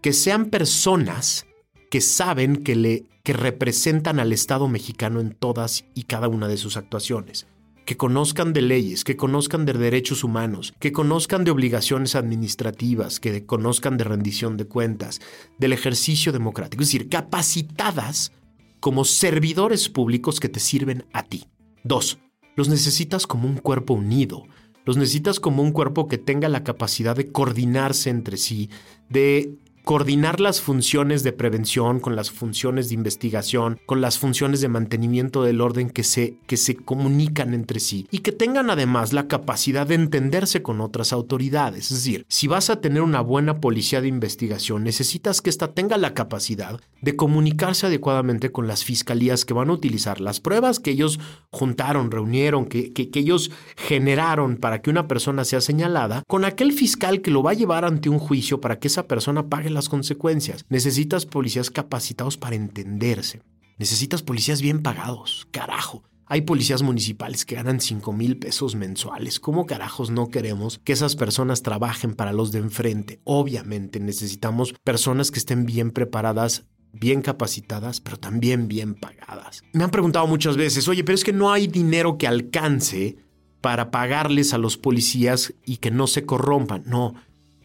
que 0.02 0.13
sean 0.13 0.45
personas 0.45 1.45
que 1.91 2.00
saben 2.00 2.63
que, 2.63 2.76
le, 2.76 3.06
que 3.24 3.34
representan 3.34 4.19
al 4.19 4.32
Estado 4.32 4.67
mexicano 4.69 5.19
en 5.19 5.32
todas 5.32 5.86
y 5.93 6.04
cada 6.04 6.30
una 6.30 6.48
de 6.48 6.58
sus 6.58 6.78
actuaciones. 6.78 7.48
Que 7.89 7.97
conozcan 7.97 8.54
de 8.54 8.62
leyes, 8.62 9.04
que 9.04 9.17
conozcan 9.17 9.65
de 9.65 9.73
derechos 9.73 10.23
humanos, 10.23 10.75
que 10.78 10.91
conozcan 10.91 11.43
de 11.43 11.49
obligaciones 11.49 12.13
administrativas, 12.13 13.19
que 13.19 13.47
conozcan 13.47 13.97
de 13.97 14.04
rendición 14.04 14.58
de 14.58 14.65
cuentas, 14.65 15.21
del 15.58 15.73
ejercicio 15.73 16.32
democrático. 16.32 16.84
Es 16.84 16.89
decir, 16.89 17.10
capacitadas 17.10 18.32
como 18.80 19.06
servidores 19.06 19.89
públicos 19.89 20.39
que 20.39 20.49
te 20.49 20.60
sirven 20.60 21.04
a 21.13 21.23
ti. 21.23 21.45
Dos, 21.84 22.19
los 22.56 22.69
necesitas 22.69 23.25
como 23.25 23.47
un 23.47 23.58
cuerpo 23.58 23.95
unido. 23.95 24.43
Los 24.86 24.95
necesitas 24.95 25.39
como 25.39 25.63
un 25.63 25.71
cuerpo 25.71 26.08
que 26.08 26.19
tenga 26.19 26.47
la 26.47 26.63
capacidad 26.63 27.15
de 27.15 27.32
coordinarse 27.32 28.12
entre 28.12 28.38
sí, 28.38 28.69
de 29.10 29.58
coordinar 29.89 30.39
las 30.39 30.62
funciones 30.62 31.23
de 31.23 31.32
prevención 31.32 31.99
con 31.99 32.15
las 32.15 32.30
funciones 32.30 32.89
de 32.89 32.93
investigación, 32.93 33.80
con 33.88 34.02
las 34.02 34.19
funciones 34.19 34.62
de 34.62 34.67
mantenimiento 34.67 35.41
del 35.41 35.62
orden 35.62 35.89
que 35.89 36.04
se, 36.04 36.38
que 36.45 36.58
se 36.58 36.75
comunican 36.75 37.56
entre 37.56 37.80
sí 37.80 38.06
y 38.12 38.19
que 38.19 38.32
tengan 38.32 38.69
además 38.69 39.13
la 39.13 39.28
capacidad 39.28 39.88
de 39.88 39.95
entenderse 39.95 40.62
con 40.62 40.80
otras 40.80 41.12
autoridades. 41.12 41.89
Es 41.89 42.04
decir, 42.04 42.23
si 42.30 42.45
vas 42.45 42.69
a 42.69 42.82
tener 42.82 43.02
una 43.02 43.21
buena 43.21 43.60
policía 43.60 43.99
de 43.99 44.10
investigación, 44.10 44.84
necesitas 44.84 45.41
que 45.41 45.49
ésta 45.49 45.73
tenga 45.73 45.97
la 45.97 46.13
capacidad 46.13 46.80
de 47.02 47.15
comunicarse 47.15 47.88
adecuadamente 47.88 48.52
con 48.52 48.67
las 48.67 48.84
fiscalías 48.84 49.43
que 49.43 49.56
van 49.56 49.71
a 49.71 49.73
utilizar 49.73 50.21
las 50.21 50.39
pruebas 50.39 50.78
que 50.78 50.91
ellos 50.91 51.19
juntaron, 51.49 52.12
reunieron, 52.12 52.67
que, 52.67 52.93
que, 52.93 53.10
que 53.10 53.21
ellos 53.21 53.49
generaron 53.75 54.58
para 54.58 54.84
que 54.84 54.91
una 54.91 55.08
persona 55.08 55.45
sea 55.45 55.62
señalada, 55.62 56.21
con 56.28 56.45
aquel 56.45 56.73
fiscal 56.73 57.21
que 57.21 57.32
lo 57.32 57.41
va 57.41 57.52
a 57.52 57.56
llevar 57.56 57.86
ante 57.86 58.10
un 58.10 58.19
juicio 58.19 58.62
para 58.62 58.78
que 58.78 58.88
esa 58.88 59.08
persona 59.08 59.47
pague 59.47 59.71
la 59.71 59.79
las 59.80 59.89
consecuencias. 59.89 60.65
Necesitas 60.70 61.26
policías 61.26 61.72
capacitados 61.72 62.38
para 62.38 62.56
entenderse. 62.56 63.42
Necesitas 63.78 64.22
policías 64.22 64.62
bien 64.62 64.84
pagados. 64.84 65.48
Carajo. 65.52 66.04
Hay 66.26 66.42
policías 66.42 66.84
municipales 66.84 67.46
que 67.46 67.56
ganan 67.56 67.80
5 67.80 68.13
mil 68.13 68.38
pesos 68.38 68.76
mensuales. 68.76 69.39
¿Cómo 69.39 69.65
carajos 69.65 70.12
no 70.12 70.28
queremos 70.30 70.80
que 70.84 70.94
esas 70.94 71.15
personas 71.15 71.63
trabajen 71.63 72.13
para 72.13 72.34
los 72.34 72.52
de 72.52 72.60
enfrente? 72.60 73.20
Obviamente 73.24 74.00
necesitamos 74.00 74.74
personas 74.84 75.32
que 75.32 75.39
estén 75.39 75.65
bien 75.65 75.89
preparadas 75.92 76.65
bien 76.92 77.22
capacitadas, 77.22 78.02
pero 78.02 78.18
también 78.18 78.68
bien 78.68 78.96
pagadas. 78.96 79.63
Me 79.74 79.84
han 79.84 79.92
preguntado 79.92 80.28
muchas 80.28 80.58
veces, 80.58 80.88
oye, 80.88 81.04
pero 81.04 81.15
es 81.15 81.24
que 81.24 81.34
no 81.34 81.52
hay 81.52 81.68
dinero 81.68 82.18
que 82.18 82.28
alcance 82.28 83.18
para 83.62 83.92
pagarles 83.92 84.54
a 84.54 84.58
los 84.58 84.78
policías 84.78 85.54
y 85.65 85.78
que 85.78 85.92
no 85.92 86.08
se 86.08 86.26
corrompan. 86.26 86.84
No, 86.86 87.13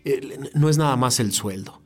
eh, 0.05 0.39
no 0.55 0.69
es 0.69 0.79
nada 0.79 0.97
más 0.97 1.21
el 1.21 1.33
sueldo. 1.33 1.83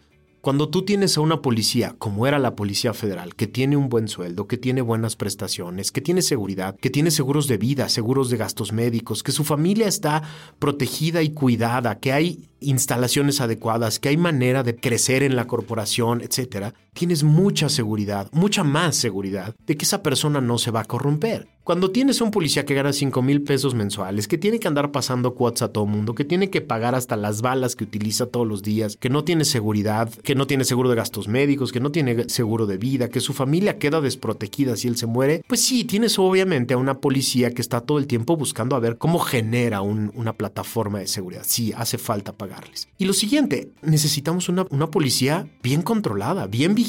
Cuando 0.48 0.70
tú 0.70 0.82
tienes 0.82 1.18
a 1.18 1.20
una 1.20 1.42
policía, 1.42 1.94
como 1.98 2.26
era 2.26 2.38
la 2.38 2.56
Policía 2.56 2.94
Federal, 2.94 3.34
que 3.34 3.46
tiene 3.46 3.76
un 3.76 3.90
buen 3.90 4.08
sueldo, 4.08 4.46
que 4.46 4.56
tiene 4.56 4.80
buenas 4.80 5.14
prestaciones, 5.14 5.92
que 5.92 6.00
tiene 6.00 6.22
seguridad, 6.22 6.74
que 6.74 6.88
tiene 6.88 7.10
seguros 7.10 7.48
de 7.48 7.58
vida, 7.58 7.90
seguros 7.90 8.30
de 8.30 8.38
gastos 8.38 8.72
médicos, 8.72 9.22
que 9.22 9.30
su 9.30 9.44
familia 9.44 9.86
está 9.86 10.22
protegida 10.58 11.20
y 11.20 11.34
cuidada, 11.34 11.98
que 11.98 12.14
hay 12.14 12.48
instalaciones 12.60 13.42
adecuadas, 13.42 13.98
que 13.98 14.08
hay 14.08 14.16
manera 14.16 14.62
de 14.62 14.74
crecer 14.74 15.22
en 15.22 15.36
la 15.36 15.46
corporación, 15.46 16.22
etcétera, 16.22 16.72
tienes 16.98 17.22
mucha 17.22 17.68
seguridad, 17.68 18.28
mucha 18.32 18.64
más 18.64 18.96
seguridad 18.96 19.54
de 19.68 19.76
que 19.76 19.84
esa 19.84 20.02
persona 20.02 20.40
no 20.40 20.58
se 20.58 20.72
va 20.72 20.80
a 20.80 20.84
corromper. 20.84 21.46
Cuando 21.62 21.90
tienes 21.90 22.22
un 22.22 22.30
policía 22.30 22.64
que 22.64 22.72
gana 22.72 22.94
5 22.94 23.20
mil 23.20 23.42
pesos 23.42 23.74
mensuales, 23.74 24.26
que 24.26 24.38
tiene 24.38 24.58
que 24.58 24.68
andar 24.68 24.90
pasando 24.90 25.34
cuotas 25.34 25.62
a 25.62 25.68
todo 25.68 25.84
mundo, 25.84 26.14
que 26.14 26.24
tiene 26.24 26.48
que 26.48 26.62
pagar 26.62 26.94
hasta 26.94 27.14
las 27.14 27.42
balas 27.42 27.76
que 27.76 27.84
utiliza 27.84 28.24
todos 28.24 28.48
los 28.48 28.62
días, 28.62 28.96
que 28.96 29.10
no 29.10 29.22
tiene 29.22 29.44
seguridad, 29.44 30.10
que 30.10 30.34
no 30.34 30.46
tiene 30.46 30.64
seguro 30.64 30.88
de 30.88 30.96
gastos 30.96 31.28
médicos, 31.28 31.70
que 31.70 31.80
no 31.80 31.92
tiene 31.92 32.30
seguro 32.30 32.66
de 32.66 32.78
vida, 32.78 33.10
que 33.10 33.20
su 33.20 33.34
familia 33.34 33.78
queda 33.78 34.00
desprotegida 34.00 34.76
si 34.76 34.88
él 34.88 34.96
se 34.96 35.04
muere, 35.04 35.44
pues 35.46 35.62
sí, 35.62 35.84
tienes 35.84 36.18
obviamente 36.18 36.72
a 36.72 36.78
una 36.78 37.00
policía 37.00 37.52
que 37.52 37.60
está 37.60 37.82
todo 37.82 37.98
el 37.98 38.06
tiempo 38.06 38.38
buscando 38.38 38.74
a 38.74 38.80
ver 38.80 38.96
cómo 38.96 39.18
genera 39.18 39.82
una 39.82 40.32
plataforma 40.32 41.00
de 41.00 41.06
seguridad. 41.06 41.42
Sí, 41.44 41.74
hace 41.76 41.98
falta 41.98 42.32
pagarles. 42.32 42.88
Y 42.96 43.04
lo 43.04 43.12
siguiente, 43.12 43.72
necesitamos 43.82 44.48
una, 44.48 44.66
una 44.70 44.90
policía 44.90 45.46
bien 45.62 45.82
controlada, 45.82 46.46
bien 46.46 46.74
vigilada 46.74 46.87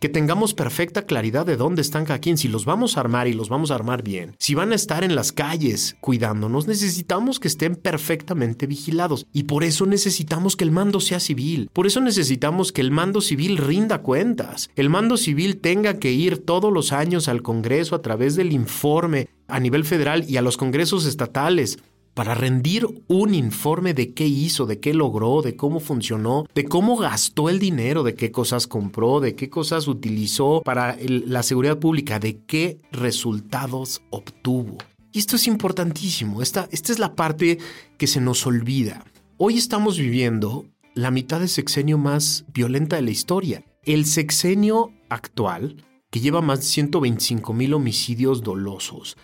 que 0.00 0.08
tengamos 0.08 0.52
perfecta 0.52 1.06
claridad 1.06 1.46
de 1.46 1.56
dónde 1.56 1.80
están 1.80 2.04
cada 2.04 2.18
quien, 2.18 2.36
si 2.36 2.48
los 2.48 2.64
vamos 2.64 2.96
a 2.96 3.00
armar 3.00 3.28
y 3.28 3.32
los 3.32 3.48
vamos 3.48 3.70
a 3.70 3.76
armar 3.76 4.02
bien, 4.02 4.34
si 4.38 4.54
van 4.54 4.72
a 4.72 4.74
estar 4.74 5.04
en 5.04 5.14
las 5.14 5.32
calles 5.32 5.96
cuidándonos, 6.00 6.66
necesitamos 6.66 7.38
que 7.38 7.48
estén 7.48 7.76
perfectamente 7.76 8.66
vigilados. 8.66 9.26
Y 9.32 9.44
por 9.44 9.64
eso 9.64 9.86
necesitamos 9.86 10.56
que 10.56 10.64
el 10.64 10.70
mando 10.70 11.00
sea 11.00 11.20
civil, 11.20 11.70
por 11.72 11.86
eso 11.86 12.00
necesitamos 12.00 12.72
que 12.72 12.80
el 12.80 12.90
mando 12.90 13.20
civil 13.20 13.56
rinda 13.56 14.02
cuentas, 14.02 14.70
el 14.76 14.90
mando 14.90 15.16
civil 15.16 15.58
tenga 15.58 15.98
que 15.98 16.12
ir 16.12 16.44
todos 16.44 16.72
los 16.72 16.92
años 16.92 17.28
al 17.28 17.42
Congreso 17.42 17.94
a 17.94 18.02
través 18.02 18.36
del 18.36 18.52
informe 18.52 19.28
a 19.48 19.60
nivel 19.60 19.84
federal 19.84 20.24
y 20.28 20.36
a 20.36 20.42
los 20.42 20.56
congresos 20.56 21.04
estatales 21.04 21.78
para 22.14 22.34
rendir 22.34 22.86
un 23.08 23.34
informe 23.34 23.94
de 23.94 24.12
qué 24.12 24.26
hizo, 24.26 24.66
de 24.66 24.80
qué 24.80 24.92
logró, 24.92 25.42
de 25.42 25.56
cómo 25.56 25.80
funcionó, 25.80 26.46
de 26.54 26.64
cómo 26.64 26.96
gastó 26.96 27.48
el 27.48 27.58
dinero, 27.58 28.02
de 28.02 28.14
qué 28.14 28.30
cosas 28.30 28.66
compró, 28.66 29.20
de 29.20 29.34
qué 29.34 29.48
cosas 29.48 29.88
utilizó 29.88 30.62
para 30.62 30.96
la 31.00 31.42
seguridad 31.42 31.78
pública, 31.78 32.18
de 32.18 32.40
qué 32.44 32.78
resultados 32.90 34.02
obtuvo. 34.10 34.76
Y 35.12 35.18
esto 35.18 35.36
es 35.36 35.46
importantísimo, 35.46 36.42
esta, 36.42 36.68
esta 36.70 36.92
es 36.92 36.98
la 36.98 37.14
parte 37.14 37.58
que 37.98 38.06
se 38.06 38.20
nos 38.20 38.46
olvida. 38.46 39.04
Hoy 39.36 39.56
estamos 39.58 39.98
viviendo 39.98 40.66
la 40.94 41.10
mitad 41.10 41.40
de 41.40 41.48
sexenio 41.48 41.98
más 41.98 42.44
violenta 42.52 42.96
de 42.96 43.02
la 43.02 43.10
historia. 43.10 43.64
El 43.84 44.04
sexenio 44.06 44.92
actual, 45.08 45.84
que 46.10 46.20
lleva 46.20 46.42
más 46.42 46.60
de 46.60 46.66
125 46.66 47.52
mil 47.52 47.74
homicidios 47.74 48.42
dolosos, 48.42 49.16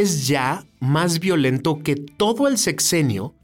es 0.00 0.26
ya 0.26 0.66
más 0.80 1.20
violento 1.20 1.82
que 1.82 1.96
todo 1.96 2.48
el 2.48 2.58
sexenio 2.58 3.34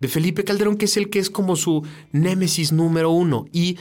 de 0.00 0.08
Felipe 0.08 0.44
Calderón, 0.44 0.76
que 0.76 0.84
es 0.86 0.96
el 0.96 1.10
que 1.10 1.18
es 1.18 1.30
como 1.30 1.56
su 1.56 1.82
némesis 2.12 2.72
número 2.72 3.10
uno. 3.10 3.46
Y 3.52 3.78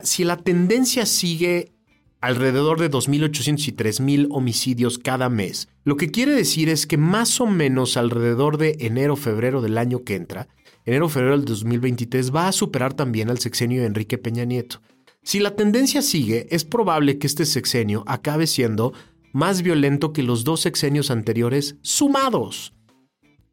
si 0.00 0.24
la 0.24 0.36
tendencia 0.36 1.06
sigue 1.06 1.72
alrededor 2.20 2.80
de 2.80 2.90
2.800 2.90 3.68
y 3.68 3.72
3.000 3.72 4.28
homicidios 4.30 4.98
cada 4.98 5.28
mes, 5.28 5.68
lo 5.84 5.96
que 5.96 6.10
quiere 6.10 6.32
decir 6.32 6.68
es 6.68 6.86
que 6.86 6.96
más 6.96 7.40
o 7.40 7.46
menos 7.46 7.96
alrededor 7.96 8.58
de 8.58 8.76
enero-febrero 8.80 9.60
del 9.60 9.78
año 9.78 10.02
que 10.04 10.16
entra, 10.16 10.48
enero-febrero 10.84 11.36
del 11.36 11.44
2023, 11.44 12.34
va 12.34 12.48
a 12.48 12.52
superar 12.52 12.94
también 12.94 13.30
al 13.30 13.38
sexenio 13.38 13.80
de 13.80 13.86
Enrique 13.86 14.18
Peña 14.18 14.44
Nieto. 14.44 14.80
Si 15.22 15.40
la 15.40 15.56
tendencia 15.56 16.02
sigue, 16.02 16.46
es 16.50 16.64
probable 16.64 17.18
que 17.18 17.26
este 17.26 17.46
sexenio 17.46 18.04
acabe 18.06 18.46
siendo 18.46 18.92
más 19.36 19.60
violento 19.60 20.14
que 20.14 20.22
los 20.22 20.44
dos 20.44 20.60
sexenios 20.60 21.10
anteriores 21.10 21.76
sumados. 21.82 22.72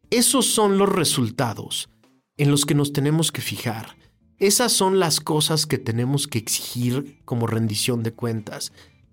Esos 0.08 0.46
son 0.46 0.78
los 0.78 0.88
resultados 0.88 1.90
en 2.38 2.50
los 2.50 2.64
que 2.64 2.74
nos 2.74 2.94
tenemos 2.94 3.30
que 3.30 3.42
fijar. 3.42 3.94
Esas 4.38 4.72
son 4.72 4.98
las 4.98 5.20
cosas 5.20 5.66
que 5.66 5.76
tenemos 5.76 6.26
que 6.26 6.38
exigir 6.38 7.20
como 7.26 7.46
rendición 7.46 8.02
de 8.02 8.14
cuentas. 8.14 8.72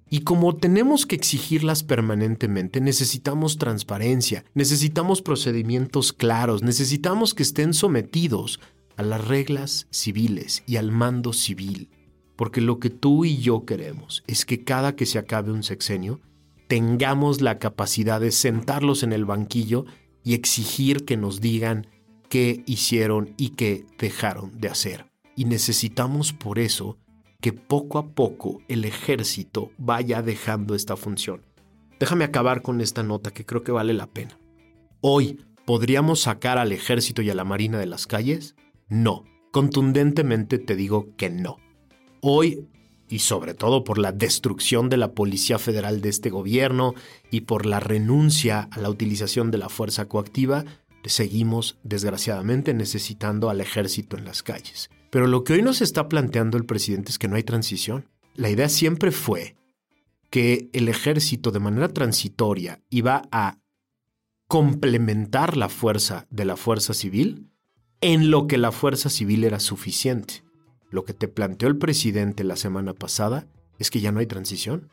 Y 0.09 0.21
como 0.21 0.55
tenemos 0.55 1.05
que 1.05 1.17
exigirlas 1.17 1.83
permanentemente, 1.83 2.79
necesitamos 2.79 3.57
transparencia, 3.57 4.45
necesitamos 4.53 5.21
procedimientos 5.21 6.13
claros, 6.13 6.63
necesitamos 6.63 7.33
que 7.33 7.43
estén 7.43 7.73
sometidos 7.73 8.61
a 8.95 9.03
las 9.03 9.27
reglas 9.27 9.87
civiles 9.89 10.63
y 10.67 10.77
al 10.77 10.93
mando 10.93 11.33
civil. 11.33 11.89
Porque 12.37 12.61
lo 12.61 12.79
que 12.79 12.89
tú 12.89 13.25
y 13.25 13.39
yo 13.39 13.65
queremos 13.65 14.23
es 14.25 14.45
que 14.45 14.63
cada 14.63 14.95
que 14.95 15.05
se 15.05 15.19
acabe 15.19 15.51
un 15.51 15.63
sexenio, 15.63 16.21
tengamos 16.71 17.41
la 17.41 17.59
capacidad 17.59 18.21
de 18.21 18.31
sentarlos 18.31 19.03
en 19.03 19.11
el 19.11 19.25
banquillo 19.25 19.83
y 20.23 20.35
exigir 20.35 21.03
que 21.03 21.17
nos 21.17 21.41
digan 21.41 21.87
qué 22.29 22.63
hicieron 22.65 23.33
y 23.35 23.49
qué 23.49 23.85
dejaron 23.99 24.57
de 24.57 24.69
hacer. 24.69 25.11
Y 25.35 25.43
necesitamos 25.43 26.31
por 26.31 26.59
eso 26.59 26.97
que 27.41 27.51
poco 27.51 27.97
a 27.97 28.13
poco 28.13 28.61
el 28.69 28.85
ejército 28.85 29.71
vaya 29.77 30.21
dejando 30.21 30.73
esta 30.73 30.95
función. 30.95 31.41
Déjame 31.99 32.23
acabar 32.23 32.61
con 32.61 32.79
esta 32.79 33.03
nota 33.03 33.31
que 33.31 33.45
creo 33.45 33.63
que 33.63 33.73
vale 33.73 33.91
la 33.91 34.07
pena. 34.07 34.39
Hoy, 35.01 35.43
¿podríamos 35.65 36.21
sacar 36.21 36.57
al 36.57 36.71
ejército 36.71 37.21
y 37.21 37.29
a 37.29 37.35
la 37.35 37.43
marina 37.43 37.79
de 37.79 37.87
las 37.87 38.07
calles? 38.07 38.55
No, 38.87 39.25
contundentemente 39.51 40.57
te 40.57 40.77
digo 40.77 41.17
que 41.17 41.29
no. 41.29 41.57
Hoy, 42.21 42.65
y 43.11 43.19
sobre 43.19 43.53
todo 43.53 43.83
por 43.83 43.97
la 43.97 44.11
destrucción 44.13 44.89
de 44.89 44.97
la 44.97 45.11
Policía 45.11 45.59
Federal 45.59 46.01
de 46.01 46.09
este 46.09 46.29
gobierno 46.29 46.95
y 47.29 47.41
por 47.41 47.65
la 47.65 47.79
renuncia 47.79 48.69
a 48.71 48.79
la 48.79 48.89
utilización 48.89 49.51
de 49.51 49.57
la 49.57 49.69
fuerza 49.69 50.05
coactiva, 50.05 50.63
seguimos 51.03 51.77
desgraciadamente 51.83 52.73
necesitando 52.73 53.49
al 53.49 53.61
ejército 53.61 54.17
en 54.17 54.25
las 54.25 54.43
calles. 54.43 54.89
Pero 55.09 55.27
lo 55.27 55.43
que 55.43 55.53
hoy 55.53 55.61
nos 55.61 55.81
está 55.81 56.07
planteando 56.07 56.57
el 56.57 56.65
presidente 56.65 57.11
es 57.11 57.19
que 57.19 57.27
no 57.27 57.35
hay 57.35 57.43
transición. 57.43 58.07
La 58.35 58.49
idea 58.49 58.69
siempre 58.69 59.11
fue 59.11 59.55
que 60.29 60.69
el 60.71 60.87
ejército 60.87 61.51
de 61.51 61.59
manera 61.59 61.89
transitoria 61.89 62.81
iba 62.89 63.23
a 63.31 63.59
complementar 64.47 65.57
la 65.57 65.67
fuerza 65.67 66.27
de 66.29 66.45
la 66.45 66.55
fuerza 66.55 66.93
civil 66.93 67.49
en 67.99 68.31
lo 68.31 68.47
que 68.47 68.57
la 68.57 68.71
fuerza 68.71 69.09
civil 69.09 69.43
era 69.43 69.59
suficiente. 69.59 70.43
Lo 70.91 71.05
que 71.05 71.13
te 71.13 71.27
planteó 71.27 71.69
el 71.69 71.77
presidente 71.77 72.43
la 72.43 72.57
semana 72.57 72.93
pasada 72.93 73.47
es 73.79 73.89
que 73.89 74.01
ya 74.01 74.11
no 74.11 74.19
hay 74.19 74.27
transición. 74.27 74.89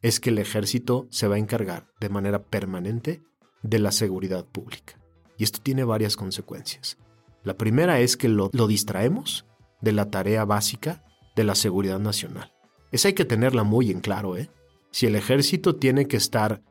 Es 0.00 0.20
que 0.20 0.30
el 0.30 0.38
ejército 0.38 1.06
se 1.10 1.28
va 1.28 1.34
a 1.34 1.38
encargar 1.38 1.88
de 2.00 2.08
manera 2.08 2.44
permanente 2.44 3.22
de 3.62 3.78
la 3.80 3.92
seguridad 3.92 4.46
pública. 4.46 4.98
Y 5.36 5.44
esto 5.44 5.60
tiene 5.62 5.84
varias 5.84 6.16
consecuencias. 6.16 6.96
La 7.42 7.56
primera 7.56 7.98
es 8.00 8.16
que 8.16 8.28
lo, 8.28 8.48
distraemos 8.48 9.44
de 9.80 9.92
la 9.92 10.10
tarea 10.10 10.44
básica 10.44 11.04
de 11.34 11.44
la 11.44 11.56
seguridad 11.56 11.98
nacional. 11.98 12.52
Esa 12.92 13.08
hay 13.08 13.14
que 13.14 13.24
tenerla 13.24 13.64
muy 13.64 13.90
en 13.90 14.00
claro, 14.00 14.36
¿eh? 14.36 14.48
Si 14.92 15.06
el 15.06 15.16
ejército 15.16 15.76
tiene 15.76 16.06
que 16.06 16.18
estar 16.18 16.62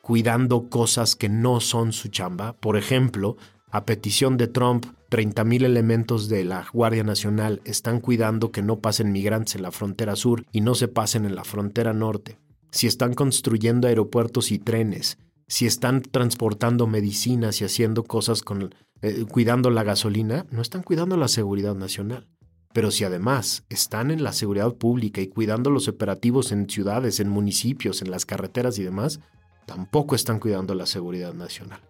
cuidando 0.00 0.70
cosas 0.70 1.16
que 1.16 1.28
no 1.28 1.60
son 1.60 1.92
su 1.92 2.08
chamba, 2.08 2.54
por 2.54 2.76
ejemplo, 2.76 3.36
a 3.70 3.84
petición 3.84 4.36
de 4.36 4.46
Trump, 4.46 4.86
30.000 5.14 5.64
elementos 5.64 6.28
de 6.28 6.42
la 6.42 6.66
Guardia 6.72 7.04
Nacional 7.04 7.62
están 7.64 8.00
cuidando 8.00 8.50
que 8.50 8.62
no 8.62 8.80
pasen 8.80 9.12
migrantes 9.12 9.54
en 9.54 9.62
la 9.62 9.70
frontera 9.70 10.16
sur 10.16 10.44
y 10.50 10.60
no 10.60 10.74
se 10.74 10.88
pasen 10.88 11.24
en 11.24 11.36
la 11.36 11.44
frontera 11.44 11.92
norte. 11.92 12.40
Si 12.72 12.88
están 12.88 13.14
construyendo 13.14 13.86
aeropuertos 13.86 14.50
y 14.50 14.58
trenes, 14.58 15.18
si 15.46 15.66
están 15.66 16.02
transportando 16.02 16.88
medicinas 16.88 17.60
y 17.60 17.64
haciendo 17.64 18.02
cosas 18.02 18.42
con 18.42 18.74
eh, 19.02 19.24
cuidando 19.30 19.70
la 19.70 19.84
gasolina, 19.84 20.46
no 20.50 20.60
están 20.60 20.82
cuidando 20.82 21.16
la 21.16 21.28
seguridad 21.28 21.76
nacional. 21.76 22.26
Pero 22.72 22.90
si 22.90 23.04
además 23.04 23.62
están 23.68 24.10
en 24.10 24.24
la 24.24 24.32
seguridad 24.32 24.74
pública 24.74 25.20
y 25.20 25.28
cuidando 25.28 25.70
los 25.70 25.86
operativos 25.86 26.50
en 26.50 26.68
ciudades, 26.68 27.20
en 27.20 27.28
municipios, 27.28 28.02
en 28.02 28.10
las 28.10 28.26
carreteras 28.26 28.80
y 28.80 28.82
demás, 28.82 29.20
tampoco 29.64 30.16
están 30.16 30.40
cuidando 30.40 30.74
la 30.74 30.86
seguridad 30.86 31.34
nacional. 31.34 31.82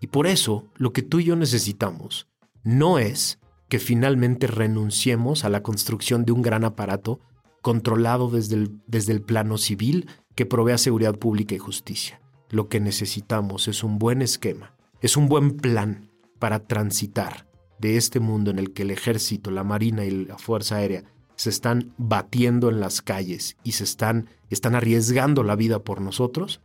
Y 0.00 0.08
por 0.08 0.26
eso, 0.26 0.64
lo 0.74 0.92
que 0.92 1.02
tú 1.02 1.20
y 1.20 1.24
yo 1.26 1.36
necesitamos 1.36 2.26
no 2.68 2.98
es 2.98 3.38
que 3.70 3.78
finalmente 3.78 4.46
renunciemos 4.46 5.46
a 5.46 5.48
la 5.48 5.62
construcción 5.62 6.26
de 6.26 6.32
un 6.32 6.42
gran 6.42 6.64
aparato 6.64 7.18
controlado 7.62 8.28
desde 8.28 8.56
el, 8.56 8.80
desde 8.86 9.14
el 9.14 9.22
plano 9.22 9.56
civil 9.56 10.06
que 10.34 10.44
provea 10.44 10.76
seguridad 10.76 11.14
pública 11.14 11.54
y 11.54 11.58
justicia. 11.58 12.20
Lo 12.50 12.68
que 12.68 12.78
necesitamos 12.78 13.68
es 13.68 13.82
un 13.82 13.98
buen 13.98 14.20
esquema, 14.20 14.74
es 15.00 15.16
un 15.16 15.30
buen 15.30 15.56
plan 15.56 16.10
para 16.38 16.66
transitar 16.66 17.46
de 17.78 17.96
este 17.96 18.20
mundo 18.20 18.50
en 18.50 18.58
el 18.58 18.74
que 18.74 18.82
el 18.82 18.90
ejército, 18.90 19.50
la 19.50 19.64
marina 19.64 20.04
y 20.04 20.26
la 20.26 20.36
fuerza 20.36 20.76
aérea 20.76 21.04
se 21.36 21.48
están 21.48 21.94
batiendo 21.96 22.68
en 22.68 22.80
las 22.80 23.00
calles 23.00 23.56
y 23.64 23.72
se 23.72 23.84
están, 23.84 24.28
están 24.50 24.74
arriesgando 24.74 25.42
la 25.42 25.56
vida 25.56 25.78
por 25.78 26.02
nosotros, 26.02 26.60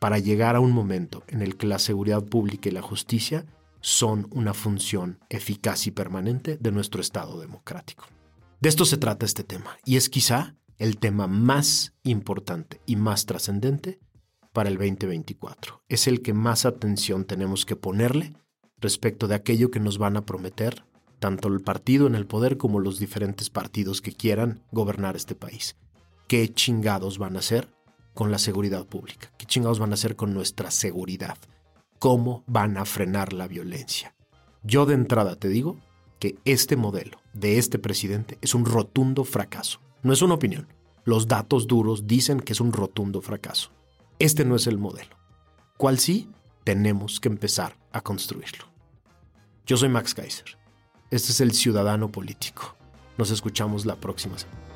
para 0.00 0.18
llegar 0.18 0.56
a 0.56 0.60
un 0.60 0.72
momento 0.72 1.22
en 1.28 1.42
el 1.42 1.56
que 1.56 1.68
la 1.68 1.78
seguridad 1.78 2.24
pública 2.24 2.68
y 2.68 2.72
la 2.72 2.82
justicia 2.82 3.46
son 3.86 4.26
una 4.32 4.52
función 4.52 5.20
eficaz 5.30 5.86
y 5.86 5.92
permanente 5.92 6.56
de 6.60 6.72
nuestro 6.72 7.00
Estado 7.00 7.38
democrático. 7.38 8.04
De 8.60 8.68
esto 8.68 8.84
se 8.84 8.96
trata 8.96 9.24
este 9.24 9.44
tema, 9.44 9.78
y 9.84 9.96
es 9.96 10.08
quizá 10.08 10.56
el 10.76 10.98
tema 10.98 11.28
más 11.28 11.94
importante 12.02 12.80
y 12.84 12.96
más 12.96 13.26
trascendente 13.26 14.00
para 14.52 14.70
el 14.70 14.76
2024. 14.76 15.84
Es 15.88 16.08
el 16.08 16.20
que 16.20 16.34
más 16.34 16.66
atención 16.66 17.26
tenemos 17.26 17.64
que 17.64 17.76
ponerle 17.76 18.34
respecto 18.78 19.28
de 19.28 19.36
aquello 19.36 19.70
que 19.70 19.78
nos 19.78 19.98
van 19.98 20.16
a 20.16 20.26
prometer 20.26 20.84
tanto 21.20 21.46
el 21.46 21.60
partido 21.60 22.08
en 22.08 22.16
el 22.16 22.26
poder 22.26 22.56
como 22.56 22.80
los 22.80 22.98
diferentes 22.98 23.50
partidos 23.50 24.00
que 24.02 24.10
quieran 24.10 24.64
gobernar 24.72 25.14
este 25.14 25.36
país. 25.36 25.76
¿Qué 26.26 26.52
chingados 26.52 27.18
van 27.18 27.36
a 27.36 27.38
hacer 27.38 27.68
con 28.14 28.32
la 28.32 28.38
seguridad 28.38 28.84
pública? 28.84 29.30
¿Qué 29.38 29.46
chingados 29.46 29.78
van 29.78 29.92
a 29.92 29.94
hacer 29.94 30.16
con 30.16 30.34
nuestra 30.34 30.72
seguridad? 30.72 31.38
¿Cómo 31.98 32.44
van 32.46 32.76
a 32.76 32.84
frenar 32.84 33.32
la 33.32 33.48
violencia? 33.48 34.14
Yo 34.62 34.86
de 34.86 34.94
entrada 34.94 35.36
te 35.36 35.48
digo 35.48 35.76
que 36.18 36.36
este 36.44 36.76
modelo 36.76 37.18
de 37.32 37.58
este 37.58 37.78
presidente 37.78 38.38
es 38.42 38.54
un 38.54 38.64
rotundo 38.64 39.24
fracaso. 39.24 39.80
No 40.02 40.12
es 40.12 40.22
una 40.22 40.34
opinión. 40.34 40.68
Los 41.04 41.28
datos 41.28 41.66
duros 41.66 42.06
dicen 42.06 42.40
que 42.40 42.52
es 42.52 42.60
un 42.60 42.72
rotundo 42.72 43.22
fracaso. 43.22 43.70
Este 44.18 44.44
no 44.44 44.56
es 44.56 44.66
el 44.66 44.78
modelo. 44.78 45.16
¿Cuál 45.76 45.98
sí? 45.98 46.28
tenemos 46.66 47.20
que 47.20 47.28
empezar 47.28 47.76
a 47.92 48.00
construirlo. 48.00 48.64
Yo 49.66 49.76
soy 49.76 49.88
Max 49.88 50.14
Kaiser. 50.14 50.58
Este 51.12 51.30
es 51.30 51.40
el 51.40 51.52
Ciudadano 51.52 52.10
Político. 52.10 52.74
Nos 53.16 53.30
escuchamos 53.30 53.86
la 53.86 53.94
próxima 53.94 54.36
semana. 54.36 54.75